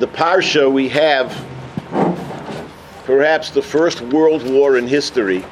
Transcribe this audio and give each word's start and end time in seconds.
the 0.00 0.06
Parsha 0.06 0.70
we 0.70 0.88
have 0.90 1.32
perhaps 3.04 3.50
the 3.50 3.62
first 3.62 4.00
world 4.02 4.42
war 4.42 4.76
in 4.76 4.86
history. 4.86 5.44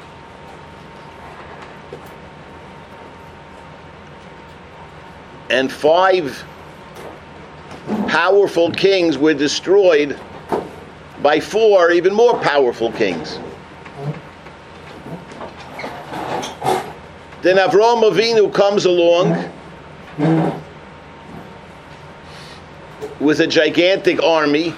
And 5.49 5.71
five 5.71 6.43
powerful 8.07 8.71
kings 8.71 9.17
were 9.17 9.33
destroyed 9.33 10.19
by 11.21 11.39
four 11.39 11.91
even 11.91 12.13
more 12.13 12.37
powerful 12.39 12.91
kings. 12.91 13.39
Then 17.41 17.57
Avram 17.57 18.03
Avinu 18.03 18.53
comes 18.53 18.85
along 18.85 19.33
with 23.25 23.39
a 23.39 23.47
gigantic 23.47 24.21
army 24.21 24.71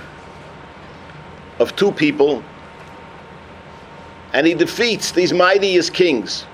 of 1.60 1.76
two 1.76 1.92
people, 1.92 2.42
and 4.32 4.48
he 4.48 4.54
defeats 4.54 5.12
these 5.12 5.34
mightiest 5.34 5.94
kings 5.94 6.46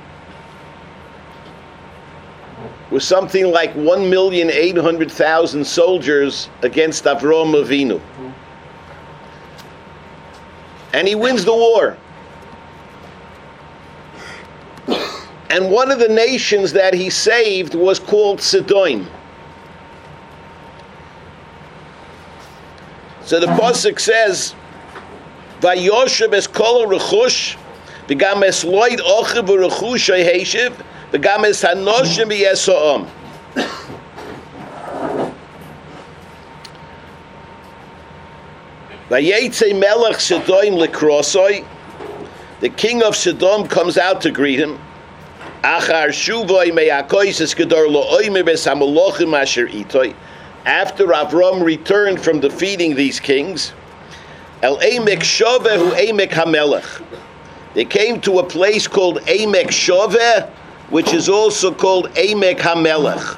with 2.90 3.04
something 3.04 3.52
like 3.52 3.76
1,800,000 3.76 5.64
soldiers 5.64 6.50
against 6.64 7.04
Avram 7.04 7.54
Avinu. 7.54 8.02
And 10.94 11.08
he 11.08 11.14
wins 11.14 11.46
the 11.46 11.54
war. 11.54 11.96
And 15.52 15.70
one 15.70 15.92
of 15.92 16.00
the 16.00 16.10
nations 16.10 16.74
that 16.74 16.96
he 16.96 17.12
saved 17.12 17.76
was 17.76 18.00
called 18.00 18.42
Sodom. 18.42 19.08
So 23.34 23.40
the 23.40 23.48
pasuk 23.48 24.00
says, 24.00 24.54
"Vayoshev 25.60 26.36
es 26.36 26.46
kol 26.46 26.86
rechush, 26.86 27.56
v'gam 28.08 28.44
es 28.44 28.64
loyd 28.64 29.00
ochiv 29.00 29.48
v'rechush 29.48 30.24
heishiv, 30.24 30.74
v'gam 31.12 31.44
es 31.44 31.64
hanoshim 31.64 32.30
v'yesoam." 32.30 33.08
Vayetze 39.10 39.80
melech 39.80 40.20
Sodom 40.20 40.78
lekrosoi. 40.78 41.66
The 42.60 42.70
king 42.70 43.02
of 43.02 43.16
Sodom 43.16 43.68
comes 43.68 43.98
out 43.98 44.22
to 44.22 44.30
greet 44.30 44.60
him. 44.60 44.78
Achar 45.64 46.10
shuvoi 46.10 46.70
meyakois 46.70 47.42
es 47.42 47.56
gedor 47.56 47.88
lo'oime 47.88 48.44
besamolochim 48.44 49.36
asher 49.36 49.66
itoi. 49.70 50.14
After 50.66 51.08
Avram 51.08 51.62
returned 51.62 52.22
from 52.22 52.40
defeating 52.40 52.96
these 52.96 53.20
kings, 53.20 53.74
El 54.62 54.78
Emek 54.78 55.20
Shovehu 55.20 55.92
Emek 55.92 56.30
Hamelech. 56.30 57.04
They 57.74 57.84
came 57.84 58.22
to 58.22 58.40
a 58.40 58.44
place 58.44 58.88
called 58.88 59.20
Emek 59.24 59.68
Shoveh, 59.68 60.50
which 60.90 61.14
is 61.14 61.28
also 61.28 61.74
called 61.74 62.10
Emek 62.12 62.60
Hamelech. 62.60 63.38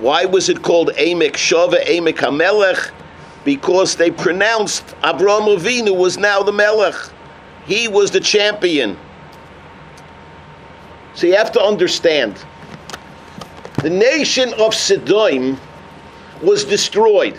Why 0.00 0.24
was 0.24 0.48
it 0.48 0.62
called 0.62 0.90
Emek 0.94 1.34
Shoveh, 1.34 1.84
Emek 1.86 2.16
Hamelech? 2.16 2.90
Because 3.44 3.94
they 3.94 4.10
pronounced 4.10 4.84
Avram 5.02 5.56
Avinu 5.56 5.96
was 5.96 6.18
now 6.18 6.42
the 6.42 6.52
Melech. 6.52 6.96
He 7.66 7.86
was 7.86 8.10
the 8.10 8.20
champion. 8.20 8.96
So 11.18 11.26
you 11.26 11.34
have 11.34 11.50
to 11.54 11.60
understand 11.60 12.36
the 13.82 13.90
nation 13.90 14.54
of 14.54 14.72
Sodom 14.72 15.58
was 16.40 16.64
destroyed. 16.64 17.36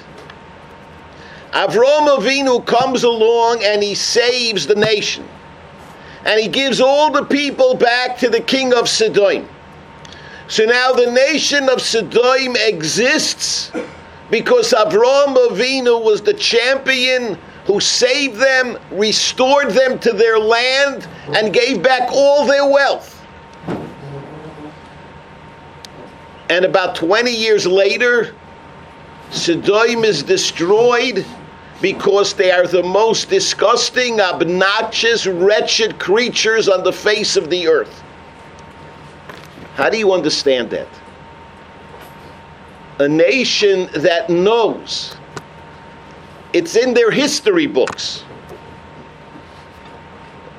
Avram 1.53 2.09
Avinu 2.17 2.65
comes 2.65 3.03
along 3.03 3.63
and 3.63 3.81
he 3.81 3.95
saves 3.95 4.67
the 4.67 4.75
nation. 4.75 5.25
And 6.25 6.41
he 6.41 6.49
gives 6.49 6.81
all 6.81 7.09
the 7.09 7.23
people 7.23 7.73
back 7.73 8.17
to 8.17 8.29
the 8.29 8.41
king 8.41 8.73
of 8.73 8.89
Sodom. 8.89 9.47
So 10.49 10.65
now 10.65 10.91
the 10.91 11.09
nation 11.09 11.69
of 11.69 11.81
Sodom 11.81 12.57
exists 12.57 13.71
because 14.29 14.73
Avram 14.73 15.37
Avinu 15.37 16.03
was 16.03 16.21
the 16.21 16.33
champion 16.33 17.37
who 17.63 17.79
saved 17.79 18.41
them, 18.41 18.77
restored 18.91 19.69
them 19.71 19.97
to 19.99 20.11
their 20.11 20.37
land, 20.37 21.07
and 21.33 21.53
gave 21.53 21.81
back 21.81 22.09
all 22.11 22.45
their 22.45 22.67
wealth. 22.67 23.18
And 26.49 26.65
about 26.65 26.95
20 26.95 27.31
years 27.31 27.67
later, 27.67 28.35
Sodom 29.31 30.03
is 30.03 30.23
destroyed 30.23 31.25
because 31.81 32.33
they 32.33 32.51
are 32.51 32.67
the 32.67 32.83
most 32.83 33.29
disgusting, 33.29 34.19
obnoxious, 34.19 35.27
wretched 35.27 35.99
creatures 35.99 36.67
on 36.67 36.83
the 36.83 36.91
face 36.91 37.37
of 37.37 37.49
the 37.49 37.67
earth. 37.67 38.03
How 39.75 39.89
do 39.89 39.97
you 39.97 40.11
understand 40.11 40.69
that? 40.71 40.87
A 42.97 43.07
nation 43.07 43.89
that 43.93 44.29
knows 44.29 45.15
it's 46.51 46.75
in 46.75 46.93
their 46.93 47.11
history 47.11 47.67
books. 47.67 48.25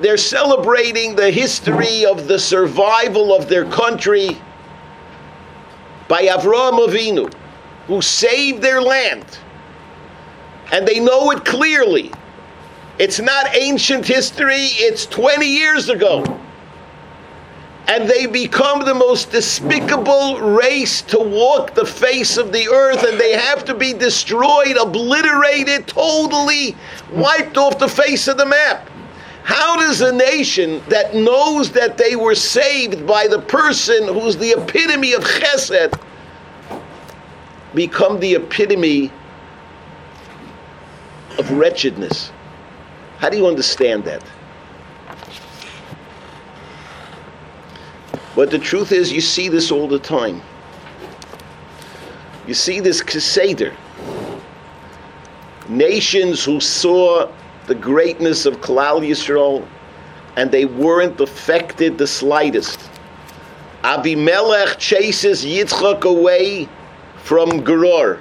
They're 0.01 0.17
celebrating 0.17 1.15
the 1.15 1.31
history 1.31 2.07
of 2.07 2.27
the 2.27 2.39
survival 2.39 3.35
of 3.35 3.49
their 3.49 3.67
country 3.67 4.41
by 6.09 6.23
Avram 6.23 6.87
Avinu, 6.87 7.33
who 7.87 8.01
saved 8.01 8.63
their 8.63 8.81
land. 8.81 9.27
And 10.73 10.89
they 10.89 11.01
know 11.01 11.31
it 11.33 11.45
clearly. 11.45 12.13
It's 12.99 13.21
not 13.21 13.55
ancient 13.55 14.07
history, 14.07 14.69
it's 14.77 15.05
20 15.07 15.47
years 15.47 15.89
ago. 15.89 16.25
And 17.87 18.09
they 18.09 18.27
become 18.27 18.85
the 18.85 18.95
most 18.95 19.33
despicable 19.33 20.41
race 20.41 21.03
to 21.03 21.19
walk 21.19 21.75
the 21.75 21.87
face 21.87 22.37
of 22.37 22.53
the 22.53 22.69
earth, 22.69 23.03
and 23.05 23.19
they 23.19 23.33
have 23.33 23.65
to 23.67 23.75
be 23.75 23.93
destroyed, 23.93 24.77
obliterated, 24.77 25.87
totally 25.87 26.77
wiped 27.13 27.57
off 27.57 27.79
the 27.79 27.89
face 27.89 28.29
of 28.29 28.37
the 28.37 28.47
map. 28.47 28.90
How 29.51 29.75
does 29.75 30.01
a 30.01 30.13
nation 30.13 30.81
that 30.91 31.13
knows 31.13 31.73
that 31.73 31.99
they 31.99 32.15
were 32.15 32.37
saved 32.37 33.05
by 33.05 33.27
the 33.27 33.41
person 33.41 34.07
who's 34.07 34.37
the 34.37 34.51
epitome 34.53 35.13
of 35.13 35.25
chesed 35.25 36.01
become 37.75 38.21
the 38.21 38.35
epitome 38.35 39.11
of 41.37 41.51
wretchedness? 41.51 42.31
How 43.19 43.29
do 43.29 43.37
you 43.37 43.49
understand 43.49 44.05
that? 44.05 44.23
But 48.37 48.53
the 48.53 48.59
truth 48.61 48.93
is, 48.93 49.11
you 49.11 49.21
see 49.21 49.49
this 49.49 49.73
all 49.73 49.89
the 49.89 49.99
time. 49.99 50.41
You 52.47 52.55
see 52.55 52.79
this 52.79 53.03
Keseder. 53.03 53.75
Nations 55.69 56.45
who 56.45 56.61
saw 56.61 57.29
the 57.71 57.75
greatness 57.77 58.47
of 58.47 58.61
Klal 58.61 59.01
Yisrael 59.01 59.65
and 60.35 60.51
they 60.51 60.65
weren't 60.65 61.21
affected 61.21 61.97
the 61.99 62.07
slightest. 62.07 62.91
Avimelech 63.85 64.77
chases 64.77 65.45
Yitzchak 65.45 66.03
away 66.03 66.69
from 67.19 67.63
Geror 67.63 68.21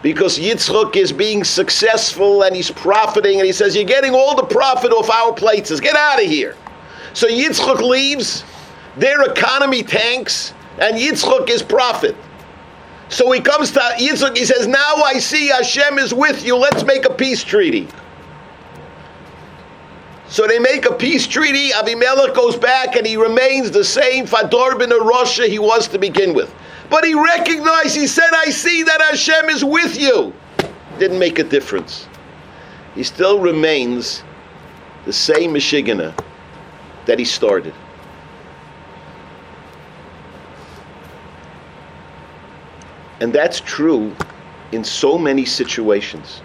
because 0.00 0.38
Yitzchak 0.38 0.96
is 0.96 1.12
being 1.12 1.44
successful 1.44 2.44
and 2.44 2.56
he's 2.56 2.70
profiting, 2.70 3.38
and 3.38 3.46
he 3.46 3.52
says, 3.52 3.76
You're 3.76 3.84
getting 3.84 4.14
all 4.14 4.34
the 4.34 4.46
profit 4.46 4.92
off 4.92 5.10
our 5.10 5.34
plates. 5.34 5.78
Get 5.78 5.94
out 5.94 6.18
of 6.18 6.26
here. 6.26 6.56
So 7.12 7.28
Yitzchak 7.28 7.82
leaves, 7.82 8.44
their 8.96 9.30
economy 9.30 9.82
tanks, 9.82 10.54
and 10.80 10.96
Yitzchak 10.96 11.50
is 11.50 11.62
profit. 11.62 12.16
So 13.10 13.30
he 13.30 13.40
comes 13.40 13.72
to 13.72 13.80
Yitzchak, 13.80 14.38
he 14.38 14.46
says, 14.46 14.66
Now 14.66 14.94
I 15.04 15.18
see 15.18 15.48
Hashem 15.48 15.98
is 15.98 16.14
with 16.14 16.46
you, 16.46 16.56
let's 16.56 16.82
make 16.82 17.04
a 17.04 17.12
peace 17.12 17.44
treaty. 17.44 17.88
So 20.28 20.46
they 20.46 20.58
make 20.58 20.86
a 20.86 20.94
peace 20.94 21.26
treaty. 21.26 21.70
Avimelech 21.70 22.34
goes 22.34 22.56
back 22.56 22.96
and 22.96 23.06
he 23.06 23.16
remains 23.16 23.70
the 23.70 23.84
same 23.84 24.26
Fador 24.26 24.76
ben 24.76 24.90
Russia 24.90 25.46
he 25.46 25.58
was 25.58 25.88
to 25.88 25.98
begin 25.98 26.34
with. 26.34 26.52
But 26.90 27.04
he 27.04 27.14
recognized, 27.14 27.96
he 27.96 28.06
said, 28.06 28.30
I 28.32 28.50
see 28.50 28.82
that 28.82 29.00
Hashem 29.00 29.48
is 29.50 29.64
with 29.64 29.98
you. 29.98 30.32
Didn't 30.98 31.18
make 31.18 31.38
a 31.38 31.44
difference. 31.44 32.08
He 32.94 33.02
still 33.02 33.40
remains 33.40 34.22
the 35.04 35.12
same 35.12 35.54
Michigana 35.54 36.18
that 37.06 37.18
he 37.18 37.24
started. 37.24 37.74
And 43.20 43.32
that's 43.32 43.60
true 43.60 44.14
in 44.72 44.84
so 44.84 45.16
many 45.16 45.44
situations. 45.44 46.42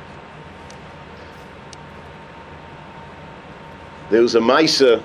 There 4.12 4.22
was 4.22 4.36
a 4.36 4.42
Misa, 4.42 5.02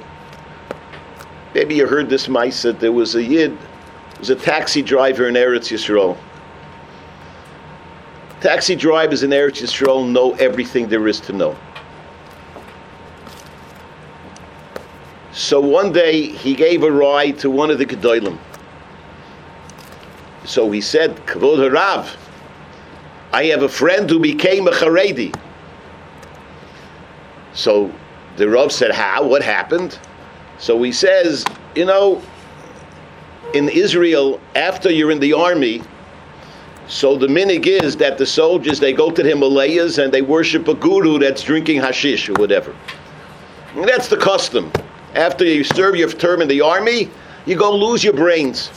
maybe 1.55 1.77
you 1.77 1.87
heard 1.87 2.11
this 2.11 2.27
Misa, 2.27 2.77
there 2.77 2.91
was 2.91 3.15
a 3.15 3.23
Yid 3.23 3.57
there 3.57 4.19
was 4.19 4.31
a 4.31 4.35
taxi 4.37 4.83
driver 4.83 5.29
in 5.29 5.35
Eretz 5.35 5.71
Yisrael. 5.71 6.19
Taxi 8.41 8.75
drivers 8.75 9.23
in 9.23 9.31
Eretz 9.31 9.63
Yisrael 9.63 10.11
know 10.11 10.33
everything 10.35 10.89
there 10.89 11.07
is 11.07 11.21
to 11.21 11.33
know. 11.33 11.57
So 15.33 15.61
one 15.61 15.93
day 15.93 16.27
he 16.27 16.55
gave 16.55 16.83
a 16.83 16.91
ride 16.91 17.39
to 17.41 17.51
one 17.51 17.71
of 17.71 17.79
the 17.79 17.87
Gedolim. 17.87 18.39
So 20.45 20.69
he 20.71 20.81
said, 20.81 21.15
Kavod 21.27 21.59
Harav, 21.59 22.17
I 23.33 23.45
have 23.45 23.63
a 23.63 23.69
friend 23.69 24.11
who 24.11 24.19
became 24.19 24.67
a 24.67 24.73
Haredi. 24.73 25.33
So 27.53 27.93
the 28.37 28.49
Rav 28.49 28.73
said, 28.73 28.93
How? 28.93 29.27
What 29.27 29.43
happened? 29.43 29.99
So 30.59 30.83
he 30.83 30.93
says, 30.93 31.45
You 31.75 31.85
know, 31.85 32.23
in 33.55 33.69
Israel, 33.69 34.41
after 34.55 34.91
you're 34.91 35.11
in 35.11 35.21
the 35.21 35.33
army, 35.33 35.83
so 36.89 37.17
the 37.17 37.27
minig 37.27 37.67
is 37.67 37.97
that 37.97 38.17
the 38.17 38.27
soldiers 38.27 38.79
they 38.79 38.93
go 38.93 39.11
to 39.11 39.23
the 39.23 39.29
Himalayas 39.29 39.99
and 39.99 40.13
they 40.13 40.23
worship 40.23 40.69
a 40.69 40.75
guru 40.75 41.19
that's 41.19 41.43
drinking 41.43 41.81
hashish 41.81 42.29
or 42.29 42.35
whatever. 42.35 42.75
And 43.75 43.89
that's 43.89 44.09
the 44.09 44.17
custom. 44.17 44.73
After 45.15 45.45
you 45.45 45.65
serve 45.65 45.97
your 45.97 46.11
term 46.11 46.43
in 46.43 46.49
the 46.49 46.61
army, 46.61 47.11
you 47.45 47.57
go 47.57 47.75
lose 47.75 48.05
your 48.05 48.13
brains. 48.13 48.71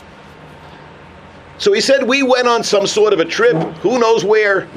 So 1.58 1.74
he 1.74 1.82
said 1.82 2.08
we 2.08 2.24
went 2.24 2.48
on 2.48 2.64
some 2.64 2.88
sort 2.88 3.14
of 3.14 3.20
a 3.20 3.26
trip, 3.26 3.56
who 3.80 4.00
knows 4.00 4.24
where. 4.24 4.68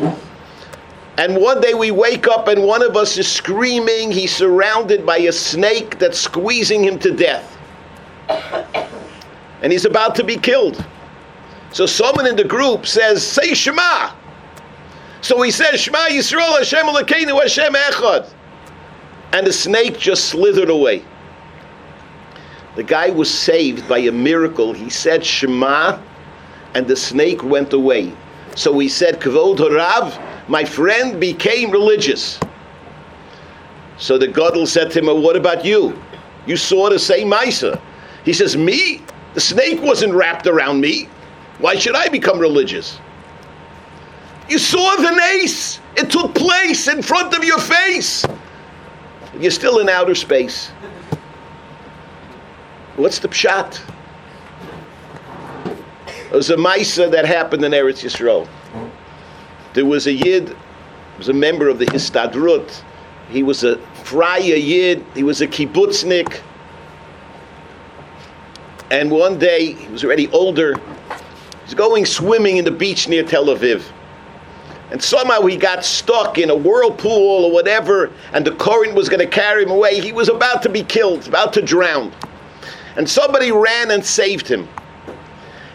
And 1.18 1.36
one 1.36 1.60
day 1.60 1.74
we 1.74 1.90
wake 1.90 2.26
up 2.26 2.48
and 2.48 2.64
one 2.64 2.82
of 2.82 2.96
us 2.96 3.18
is 3.18 3.30
screaming. 3.30 4.10
He's 4.10 4.34
surrounded 4.34 5.04
by 5.04 5.18
a 5.18 5.32
snake 5.32 5.98
that's 5.98 6.18
squeezing 6.18 6.82
him 6.82 6.98
to 7.00 7.14
death. 7.14 7.58
And 9.62 9.70
he's 9.70 9.84
about 9.84 10.14
to 10.16 10.24
be 10.24 10.36
killed. 10.36 10.84
So 11.70 11.86
someone 11.86 12.26
in 12.26 12.36
the 12.36 12.44
group 12.44 12.86
says, 12.86 13.26
say 13.26 13.54
Shema. 13.54 14.12
So 15.20 15.40
he 15.42 15.50
says, 15.50 15.80
Shema 15.80 16.08
Yisrael 16.08 16.58
Hashem 16.58 16.86
Elokeinu 16.86 17.40
Hashem 17.40 17.74
Echad. 17.74 18.32
And 19.32 19.46
the 19.46 19.52
snake 19.52 19.98
just 19.98 20.26
slithered 20.26 20.68
away. 20.68 21.04
The 22.74 22.82
guy 22.82 23.10
was 23.10 23.32
saved 23.32 23.86
by 23.88 23.98
a 23.98 24.12
miracle. 24.12 24.72
He 24.72 24.88
said 24.88 25.24
Shema, 25.24 26.00
and 26.74 26.86
the 26.86 26.96
snake 26.96 27.42
went 27.42 27.72
away. 27.72 28.12
So 28.56 28.78
he 28.78 28.88
said, 28.88 29.20
Kavod 29.20 29.58
Horav, 29.58 30.18
my 30.48 30.64
friend 30.64 31.20
became 31.20 31.70
religious. 31.70 32.38
So 33.98 34.18
the 34.18 34.28
Gadol 34.28 34.66
said 34.66 34.90
to 34.92 34.98
him, 34.98 35.06
well, 35.06 35.20
What 35.20 35.36
about 35.36 35.64
you? 35.64 36.00
You 36.46 36.56
saw 36.56 36.90
the 36.90 36.98
same 36.98 37.30
Misa. 37.30 37.80
He 38.24 38.32
says, 38.32 38.56
Me? 38.56 39.02
The 39.34 39.40
snake 39.40 39.80
wasn't 39.80 40.14
wrapped 40.14 40.46
around 40.46 40.80
me. 40.80 41.08
Why 41.58 41.76
should 41.76 41.94
I 41.94 42.08
become 42.08 42.38
religious? 42.38 42.98
You 44.48 44.58
saw 44.58 44.96
the 44.96 45.10
nace. 45.10 45.80
It 45.96 46.10
took 46.10 46.34
place 46.34 46.88
in 46.88 47.02
front 47.02 47.34
of 47.34 47.44
your 47.44 47.58
face. 47.58 48.24
You're 49.38 49.50
still 49.50 49.78
in 49.78 49.88
outer 49.88 50.14
space. 50.14 50.68
What's 52.96 53.18
the 53.18 53.28
pshat? 53.28 53.80
It 56.06 56.32
was 56.32 56.50
a 56.50 56.56
Maisa 56.56 57.10
that 57.10 57.24
happened 57.24 57.64
in 57.64 57.72
Eretz 57.72 58.02
Yisrael. 58.04 58.48
There 59.74 59.86
was 59.86 60.06
a 60.06 60.12
Yid, 60.12 60.48
he 60.48 61.18
was 61.18 61.28
a 61.28 61.32
member 61.32 61.68
of 61.68 61.78
the 61.78 61.86
Histadrut. 61.86 62.82
He 63.30 63.42
was 63.42 63.64
a 63.64 63.76
Fraya 64.04 64.62
Yid, 64.62 65.04
he 65.14 65.22
was 65.22 65.40
a 65.40 65.46
kibbutznik. 65.46 66.40
And 68.90 69.10
one 69.10 69.38
day, 69.38 69.72
he 69.72 69.88
was 69.88 70.04
already 70.04 70.28
older, 70.28 70.74
he's 71.64 71.72
going 71.72 72.04
swimming 72.04 72.58
in 72.58 72.64
the 72.64 72.70
beach 72.70 73.08
near 73.08 73.22
Tel 73.22 73.46
Aviv. 73.46 73.82
And 74.90 75.02
somehow 75.02 75.40
he 75.46 75.56
got 75.56 75.86
stuck 75.86 76.36
in 76.36 76.50
a 76.50 76.54
whirlpool 76.54 77.46
or 77.46 77.50
whatever, 77.50 78.12
and 78.34 78.46
the 78.46 78.54
current 78.56 78.94
was 78.94 79.08
going 79.08 79.20
to 79.20 79.26
carry 79.26 79.62
him 79.62 79.70
away. 79.70 79.98
He 79.98 80.12
was 80.12 80.28
about 80.28 80.62
to 80.64 80.68
be 80.68 80.82
killed, 80.82 81.26
about 81.26 81.54
to 81.54 81.62
drown. 81.62 82.12
And 82.96 83.08
somebody 83.08 83.52
ran 83.52 83.90
and 83.90 84.04
saved 84.04 84.46
him. 84.46 84.68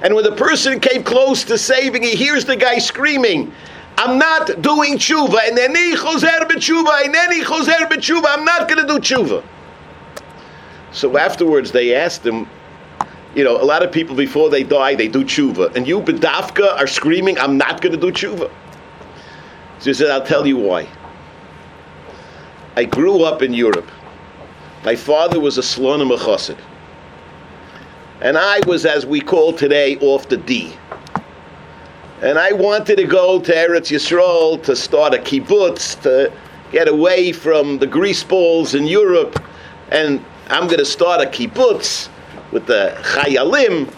And 0.04 0.14
when 0.14 0.24
the 0.24 0.36
person 0.36 0.80
came 0.80 1.04
close 1.04 1.44
to 1.46 1.58
saving, 1.58 2.04
he 2.04 2.16
hears 2.16 2.46
the 2.46 2.56
guy 2.56 2.78
screaming, 2.78 3.52
I'm 3.98 4.20
not 4.20 4.62
doing 4.62 4.98
tshuva. 4.98 5.48
And 5.48 5.58
any 5.58 5.96
choser 5.96 6.40
b'tshuva, 6.42 7.06
and 7.06 7.34
he 7.34 7.44
choser 7.44 7.90
b'tshuva. 7.90 8.26
I'm 8.28 8.46
not 8.46 8.68
going 8.68 8.86
to 8.86 8.94
do 8.94 9.00
tshuva. 9.00 9.44
So 10.92 11.18
afterwards, 11.18 11.72
they 11.72 11.96
asked 11.96 12.26
him, 12.26 12.48
you 13.36 13.44
know, 13.44 13.62
a 13.62 13.64
lot 13.64 13.84
of 13.84 13.92
people 13.92 14.16
before 14.16 14.50
they 14.50 14.64
die, 14.64 14.96
they 14.96 15.08
do 15.08 15.24
tshuva. 15.24 15.76
And 15.76 15.88
you, 15.88 16.02
bedafka, 16.02 16.76
are 16.78 16.88
screaming, 16.88 17.38
I'm 17.40 17.58
not 17.58 17.82
going 17.82 17.94
to 17.94 18.00
do 18.00 18.12
tshuva. 18.12 18.52
So 19.80 19.90
he 19.90 19.94
said, 19.94 20.10
I'll 20.10 20.26
tell 20.26 20.48
you 20.48 20.58
why. 20.58 20.88
I 22.76 22.86
grew 22.86 23.24
up 23.24 23.42
in 23.42 23.54
Europe. 23.54 23.90
My 24.84 24.96
father 24.96 25.40
was 25.40 25.58
a 25.58 25.62
slonim 25.62 26.16
chassid. 26.18 26.58
And 28.22 28.38
I 28.38 28.60
was, 28.66 28.86
as 28.86 29.06
we 29.06 29.22
call 29.22 29.54
today, 29.54 29.98
off 29.98 30.30
the 30.30 30.38
D. 30.38 30.76
And 32.22 32.40
I 32.40 32.52
wanted 32.52 32.96
to 32.96 33.04
go 33.04 33.40
to 33.40 33.54
Eretz 33.54 33.92
Yisrael 33.92 34.62
to 34.64 34.76
start 34.76 35.14
a 35.14 35.18
kibbutz, 35.18 36.02
to 36.02 36.34
get 36.72 36.88
away 36.88 37.32
from 37.32 37.78
the 37.78 37.86
grease 37.86 38.24
balls 38.24 38.74
in 38.74 38.88
Europe. 38.88 39.40
And 39.92 40.26
I'm 40.48 40.66
going 40.66 40.80
to 40.80 40.86
start 40.86 41.22
a 41.22 41.30
kibbutz 41.30 42.10
with 42.52 42.66
the 42.66 42.98
chayalim. 43.04 43.94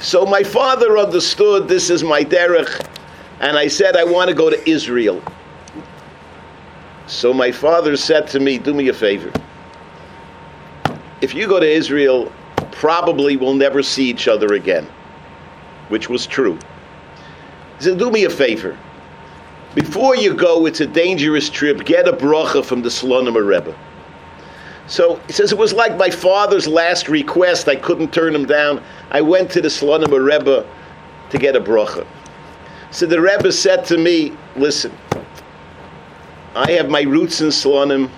So 0.00 0.24
my 0.24 0.42
father 0.42 0.96
understood 0.96 1.68
this 1.68 1.90
is 1.90 2.02
my 2.02 2.24
derech. 2.24 2.88
And 3.40 3.58
I 3.58 3.68
said, 3.68 3.94
I 3.94 4.04
want 4.04 4.30
to 4.30 4.34
go 4.34 4.48
to 4.48 4.70
Israel. 4.70 5.22
So 7.08 7.34
my 7.34 7.52
father 7.52 7.94
said 7.94 8.26
to 8.28 8.40
me, 8.40 8.56
Do 8.56 8.72
me 8.72 8.88
a 8.88 8.94
favor. 8.94 9.30
If 11.20 11.34
you 11.34 11.46
go 11.46 11.60
to 11.60 11.70
Israel, 11.70 12.32
probably 12.70 13.36
we'll 13.36 13.52
never 13.52 13.82
see 13.82 14.08
each 14.08 14.28
other 14.28 14.54
again, 14.54 14.88
which 15.90 16.08
was 16.08 16.26
true. 16.26 16.58
He 17.82 17.88
said, 17.88 17.98
Do 17.98 18.12
me 18.12 18.22
a 18.22 18.30
favor. 18.30 18.78
Before 19.74 20.14
you 20.14 20.34
go, 20.34 20.66
it's 20.66 20.78
a 20.78 20.86
dangerous 20.86 21.50
trip. 21.50 21.84
Get 21.84 22.06
a 22.06 22.12
bracha 22.12 22.64
from 22.64 22.80
the 22.80 22.88
Slonim 22.88 23.34
Rebbe. 23.34 23.76
So 24.86 25.16
he 25.26 25.32
says, 25.32 25.50
It 25.50 25.58
was 25.58 25.72
like 25.72 25.96
my 25.96 26.08
father's 26.08 26.68
last 26.68 27.08
request. 27.08 27.66
I 27.66 27.74
couldn't 27.74 28.12
turn 28.12 28.36
him 28.36 28.46
down. 28.46 28.80
I 29.10 29.20
went 29.20 29.50
to 29.52 29.60
the 29.60 29.66
Slonim 29.66 30.12
Rebbe 30.12 30.64
to 31.30 31.38
get 31.38 31.56
a 31.56 31.60
bracha. 31.60 32.06
So 32.92 33.04
the 33.04 33.20
Rebbe 33.20 33.50
said 33.50 33.84
to 33.86 33.98
me, 33.98 34.32
Listen, 34.54 34.96
I 36.54 36.70
have 36.70 36.88
my 36.88 37.02
roots 37.02 37.40
in 37.40 37.48
Slonim. 37.48 38.08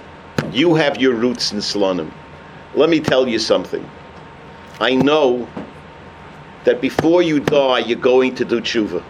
You 0.53 0.75
have 0.75 1.01
your 1.01 1.15
roots 1.15 1.53
in 1.53 1.61
Slonim. 1.61 2.13
Let 2.75 2.91
me 2.91 3.01
tell 3.01 3.27
you 3.27 3.39
something. 3.39 3.89
I 4.79 4.95
know 4.95 5.49
that 6.65 6.83
before 6.83 7.23
you 7.23 7.41
die, 7.41 7.79
you're 7.79 7.99
going 7.99 8.35
to 8.35 8.45
do 8.45 8.61
tshuva. 8.61 9.03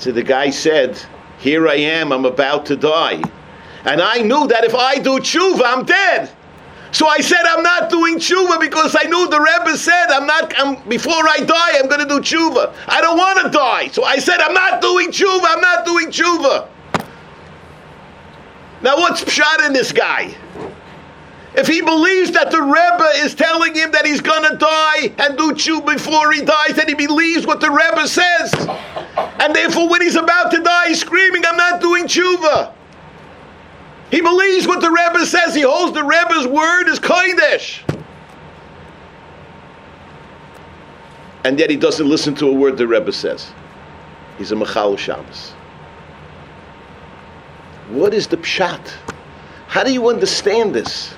So 0.00 0.10
the 0.12 0.22
guy 0.22 0.48
said, 0.48 0.98
Here 1.38 1.68
I 1.68 1.74
am, 1.74 2.10
I'm 2.10 2.24
about 2.24 2.64
to 2.66 2.76
die. 2.76 3.22
And 3.84 4.00
I 4.00 4.22
knew 4.22 4.46
that 4.46 4.64
if 4.64 4.74
I 4.74 4.98
do 4.98 5.18
tshuva, 5.20 5.60
I'm 5.62 5.84
dead. 5.84 6.30
So 6.90 7.06
I 7.06 7.18
said 7.18 7.42
I'm 7.44 7.62
not 7.62 7.90
doing 7.90 8.16
tshuva 8.16 8.58
because 8.58 8.96
I 8.98 9.04
knew 9.04 9.28
the 9.28 9.38
Rebbe 9.38 9.76
said 9.76 10.06
I'm 10.06 10.26
not. 10.26 10.54
I'm, 10.58 10.88
before 10.88 11.12
I 11.12 11.36
die, 11.38 11.78
I'm 11.78 11.86
going 11.86 12.00
to 12.00 12.06
do 12.06 12.18
tshuva. 12.20 12.74
I 12.88 13.02
don't 13.02 13.18
want 13.18 13.44
to 13.44 13.50
die, 13.50 13.88
so 13.88 14.02
I 14.02 14.16
said 14.16 14.40
I'm 14.40 14.54
not 14.54 14.80
doing 14.80 15.10
tshuva. 15.10 15.44
I'm 15.44 15.60
not 15.60 15.84
doing 15.84 16.06
tshuva. 16.08 16.68
Now 18.82 18.96
what's 18.96 19.22
pshat 19.22 19.66
in 19.66 19.74
this 19.74 19.92
guy? 19.92 20.34
If 21.54 21.66
he 21.66 21.80
believes 21.80 22.30
that 22.32 22.50
the 22.50 22.62
Rebbe 22.62 23.24
is 23.24 23.34
telling 23.34 23.74
him 23.74 23.90
that 23.90 24.06
he's 24.06 24.20
going 24.20 24.48
to 24.48 24.56
die 24.56 25.12
and 25.18 25.36
do 25.36 25.52
tshuva 25.52 25.94
before 25.94 26.32
he 26.32 26.42
dies, 26.42 26.74
then 26.76 26.86
he 26.86 26.94
believes 26.94 27.46
what 27.46 27.60
the 27.60 27.70
Rebbe 27.70 28.06
says. 28.06 28.54
And 29.40 29.54
therefore, 29.54 29.88
when 29.88 30.00
he's 30.00 30.14
about 30.14 30.52
to 30.52 30.62
die, 30.62 30.88
he's 30.88 31.00
screaming, 31.00 31.44
I'm 31.44 31.56
not 31.56 31.80
doing 31.80 32.04
tshuva. 32.04 32.72
He 34.10 34.20
believes 34.20 34.66
what 34.66 34.80
the 34.80 34.90
Rebbe 34.90 35.26
says. 35.26 35.54
He 35.54 35.62
holds 35.62 35.92
the 35.92 36.04
Rebbe's 36.04 36.46
word 36.46 36.88
as 36.88 37.00
kodesh. 37.00 37.82
And 41.44 41.58
yet 41.58 41.70
he 41.70 41.76
doesn't 41.76 42.08
listen 42.08 42.34
to 42.36 42.48
a 42.48 42.52
word 42.52 42.76
the 42.76 42.86
Rebbe 42.86 43.12
says. 43.12 43.50
He's 44.38 44.52
a 44.52 44.56
Machal 44.56 44.96
Shabbos. 44.96 45.50
What 47.90 48.14
is 48.14 48.26
the 48.28 48.36
pshat? 48.36 48.92
How 49.66 49.82
do 49.82 49.92
you 49.92 50.08
understand 50.08 50.74
this? 50.74 51.14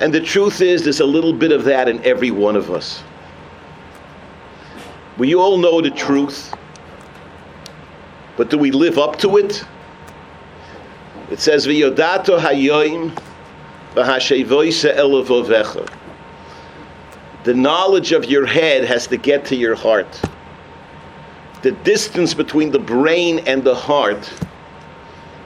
And 0.00 0.14
the 0.14 0.20
truth 0.20 0.62
is, 0.62 0.82
there's 0.82 1.00
a 1.00 1.06
little 1.06 1.32
bit 1.32 1.52
of 1.52 1.64
that 1.64 1.88
in 1.88 2.02
every 2.04 2.30
one 2.30 2.56
of 2.56 2.70
us. 2.70 3.02
We 5.18 5.34
all 5.34 5.58
know 5.58 5.82
the 5.82 5.90
truth, 5.90 6.54
but 8.38 8.48
do 8.48 8.56
we 8.56 8.70
live 8.70 8.98
up 8.98 9.18
to 9.18 9.36
it? 9.36 9.62
It 11.30 11.38
says, 11.38 11.66
"V'yodato 11.66 12.40
hayoim 12.40 13.12
v'hashevoisa 13.94 14.96
elavovecha." 14.96 15.86
The 17.44 17.54
knowledge 17.54 18.12
of 18.12 18.24
your 18.24 18.46
head 18.46 18.84
has 18.84 19.06
to 19.08 19.18
get 19.18 19.44
to 19.46 19.56
your 19.56 19.74
heart. 19.74 20.20
The 21.60 21.72
distance 21.72 22.32
between 22.32 22.70
the 22.70 22.78
brain 22.78 23.40
and 23.46 23.62
the 23.62 23.74
heart 23.74 24.30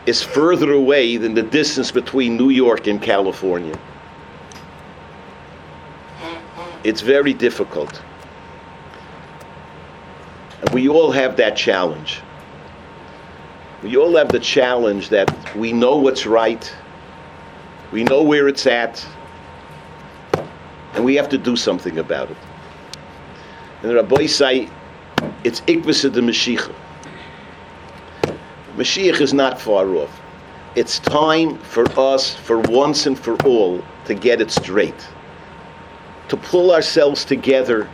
is 0.07 0.23
further 0.23 0.71
away 0.73 1.17
than 1.17 1.35
the 1.35 1.43
distance 1.43 1.91
between 1.91 2.37
New 2.37 2.51
York 2.51 2.87
and 2.87 3.03
California. 3.03 3.77
It's 6.85 7.01
very 7.01 7.33
difficult. 7.33 8.03
And 10.61 10.71
we 10.71 10.89
all 10.89 11.11
have 11.11 11.37
that 11.39 11.57
challenge. 11.57 12.21
We 13.83 13.97
all 13.97 14.17
have 14.17 14.31
the 14.31 14.41
challenge 14.41 15.09
that 15.09 15.29
we 15.57 15.73
know 15.73 15.97
what's 15.97 16.27
right, 16.27 16.75
we 17.93 18.05
know 18.05 18.23
where 18.23 18.49
it's 18.49 18.67
at, 18.67 19.07
and 20.95 21.05
we 21.05 21.15
have 21.17 21.29
to 21.31 21.39
do 21.39 21.57
something 21.57 21.99
about 21.99 22.31
it. 22.31 22.37
And 23.83 23.91
the 23.91 23.97
Rabbi 23.97 24.27
say, 24.27 24.69
it's 25.43 25.61
Ikvasa 25.63 26.13
the 26.13 26.21
Mashiach. 26.21 26.73
Mashiach 28.77 29.21
is 29.21 29.35
not 29.35 29.61
far 29.61 29.87
off. 29.97 30.21
It's 30.75 30.99
time 30.99 31.59
for 31.59 31.85
us, 31.99 32.35
for 32.35 32.59
once 32.61 33.07
and 33.07 33.19
for 33.19 33.37
all, 33.45 33.83
to 34.07 34.15
get 34.15 34.41
it 34.41 34.51
straight. 34.51 35.07
To 36.29 36.37
pull 36.37 36.73
ourselves 36.73 37.25
together. 37.25 37.89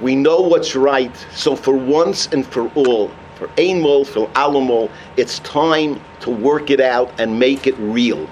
We 0.00 0.14
know 0.14 0.40
what's 0.40 0.76
right, 0.76 1.14
so 1.32 1.56
for 1.56 1.74
once 1.74 2.26
and 2.26 2.46
for 2.46 2.70
all, 2.74 3.10
for 3.36 3.48
Einmol, 3.56 4.06
for 4.06 4.28
Alamol, 4.28 4.90
it's 5.16 5.38
time 5.40 6.00
to 6.20 6.30
work 6.30 6.70
it 6.70 6.80
out 6.80 7.18
and 7.18 7.38
make 7.38 7.66
it 7.66 7.74
real. 7.78 8.28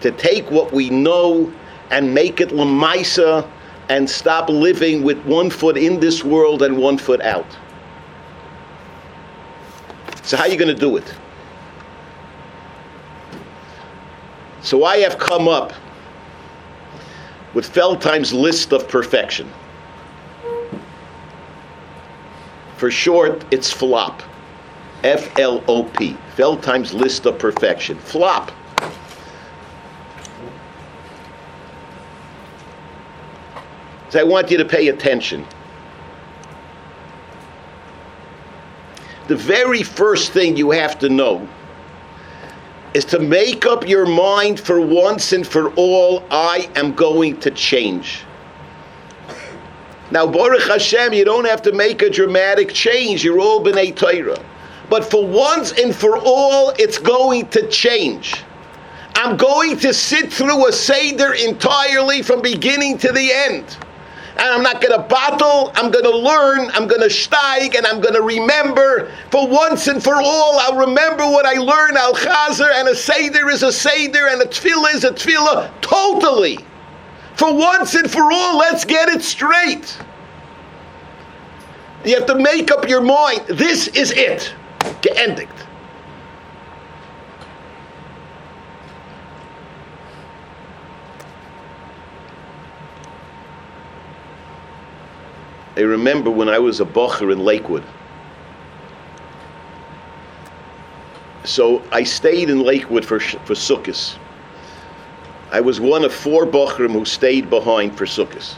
To 0.00 0.10
take 0.10 0.50
what 0.50 0.72
we 0.72 0.90
know 0.90 1.52
and 1.90 2.12
make 2.12 2.40
it 2.40 2.50
lemaisa 2.50 3.48
and 3.88 4.08
stop 4.08 4.48
living 4.48 5.02
with 5.02 5.18
one 5.24 5.50
foot 5.50 5.76
in 5.76 6.00
this 6.00 6.24
world 6.24 6.62
and 6.62 6.76
one 6.76 6.98
foot 6.98 7.20
out. 7.20 7.46
So 10.22 10.36
how 10.36 10.42
are 10.42 10.48
you 10.48 10.58
going 10.58 10.74
to 10.74 10.78
do 10.78 10.96
it? 10.96 11.14
So 14.60 14.84
I 14.84 14.98
have 14.98 15.18
come 15.18 15.48
up 15.48 15.72
with 17.54 17.66
Feldheim's 17.66 18.32
list 18.32 18.72
of 18.72 18.88
perfection. 18.88 19.50
For 22.76 22.90
short, 22.90 23.44
it's 23.50 23.72
FLOP. 23.72 24.22
F 25.04 25.38
L 25.38 25.62
O 25.68 25.84
P. 25.84 26.16
Feldheim's 26.36 26.92
list 26.92 27.26
of 27.26 27.38
perfection. 27.38 27.98
FLOP. 27.98 28.50
So 34.10 34.20
I 34.20 34.22
want 34.22 34.50
you 34.50 34.56
to 34.58 34.64
pay 34.64 34.88
attention. 34.88 35.46
The 39.28 39.36
very 39.36 39.82
first 39.82 40.32
thing 40.32 40.56
you 40.56 40.70
have 40.70 40.98
to 41.00 41.08
know 41.08 41.46
is 42.94 43.04
to 43.06 43.18
make 43.18 43.66
up 43.66 43.86
your 43.86 44.06
mind 44.06 44.58
for 44.58 44.80
once 44.80 45.32
and 45.32 45.46
for 45.46 45.70
all, 45.74 46.24
I 46.30 46.68
am 46.74 46.94
going 46.94 47.38
to 47.40 47.50
change. 47.50 48.24
Now, 50.10 50.26
Baruch 50.26 50.62
Hashem, 50.62 51.12
you 51.12 51.24
don't 51.24 51.46
have 51.46 51.62
to 51.62 51.72
make 51.72 52.02
a 52.02 52.08
dramatic 52.08 52.72
change. 52.72 53.22
You're 53.22 53.40
all 53.40 53.62
B'nai 53.62 53.94
Torah. 53.94 54.42
But 54.88 55.04
for 55.04 55.26
once 55.26 55.72
and 55.72 55.94
for 55.94 56.18
all, 56.18 56.70
it's 56.78 56.98
going 56.98 57.48
to 57.48 57.68
change. 57.68 58.42
I'm 59.14 59.36
going 59.36 59.76
to 59.78 59.92
sit 59.92 60.32
through 60.32 60.68
a 60.68 60.72
Seder 60.72 61.34
entirely 61.34 62.22
from 62.22 62.40
beginning 62.40 62.96
to 62.98 63.12
the 63.12 63.32
end 63.32 63.76
and 64.38 64.48
I'm 64.48 64.62
not 64.62 64.80
going 64.80 64.92
to 65.00 65.06
battle. 65.08 65.72
I'm 65.74 65.90
going 65.90 66.04
to 66.04 66.16
learn. 66.16 66.70
I'm 66.72 66.86
going 66.86 67.00
to 67.00 67.08
steig, 67.08 67.76
and 67.76 67.84
I'm 67.86 68.00
going 68.00 68.14
to 68.14 68.22
remember. 68.22 69.12
For 69.30 69.48
once 69.48 69.88
and 69.88 70.02
for 70.02 70.14
all, 70.14 70.58
I'll 70.60 70.76
remember 70.76 71.24
what 71.24 71.44
I 71.44 71.54
learned. 71.54 71.96
Al 71.96 72.14
chazer, 72.14 72.70
and 72.72 72.88
a 72.88 72.94
seder 72.94 73.50
is 73.50 73.64
a 73.64 73.72
seder, 73.72 74.28
and 74.28 74.40
a 74.40 74.46
tefillah 74.46 74.94
is 74.94 75.04
a 75.04 75.10
tefillah. 75.10 75.70
Totally. 75.80 76.58
For 77.34 77.52
once 77.52 77.94
and 77.94 78.10
for 78.10 78.32
all, 78.32 78.58
let's 78.58 78.84
get 78.84 79.08
it 79.08 79.22
straight. 79.22 79.98
You 82.04 82.14
have 82.14 82.26
to 82.26 82.36
make 82.36 82.70
up 82.70 82.88
your 82.88 83.00
mind. 83.02 83.42
This 83.48 83.88
is 83.88 84.12
it. 84.12 84.54
Geendigt. 85.02 85.67
I 95.78 95.82
remember 95.82 96.28
when 96.28 96.48
I 96.48 96.58
was 96.58 96.80
a 96.80 96.84
bocher 96.84 97.32
in 97.32 97.44
Lakewood. 97.44 97.84
So 101.44 101.84
I 101.92 102.02
stayed 102.02 102.50
in 102.50 102.64
Lakewood 102.64 103.04
for 103.04 103.20
for 103.20 103.54
Sukkot. 103.54 104.18
I 105.52 105.60
was 105.60 105.80
one 105.80 106.04
of 106.04 106.12
four 106.12 106.46
bochrim 106.46 106.90
who 106.90 107.04
stayed 107.04 107.48
behind 107.48 107.96
for 107.96 108.06
Sukkot. 108.06 108.56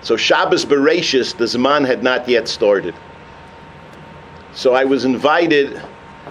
So 0.00 0.16
Shabbos 0.16 0.64
Bereshis, 0.64 1.36
the 1.36 1.44
Zman 1.44 1.86
had 1.86 2.02
not 2.02 2.26
yet 2.26 2.48
started. 2.48 2.94
So 4.54 4.72
I 4.72 4.84
was 4.84 5.04
invited 5.04 5.82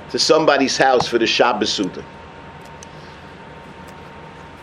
to 0.09 0.17
somebody's 0.17 0.77
house 0.77 1.07
for 1.07 1.19
the 1.19 1.27
Shabbos 1.27 1.71
Suda. 1.71 2.03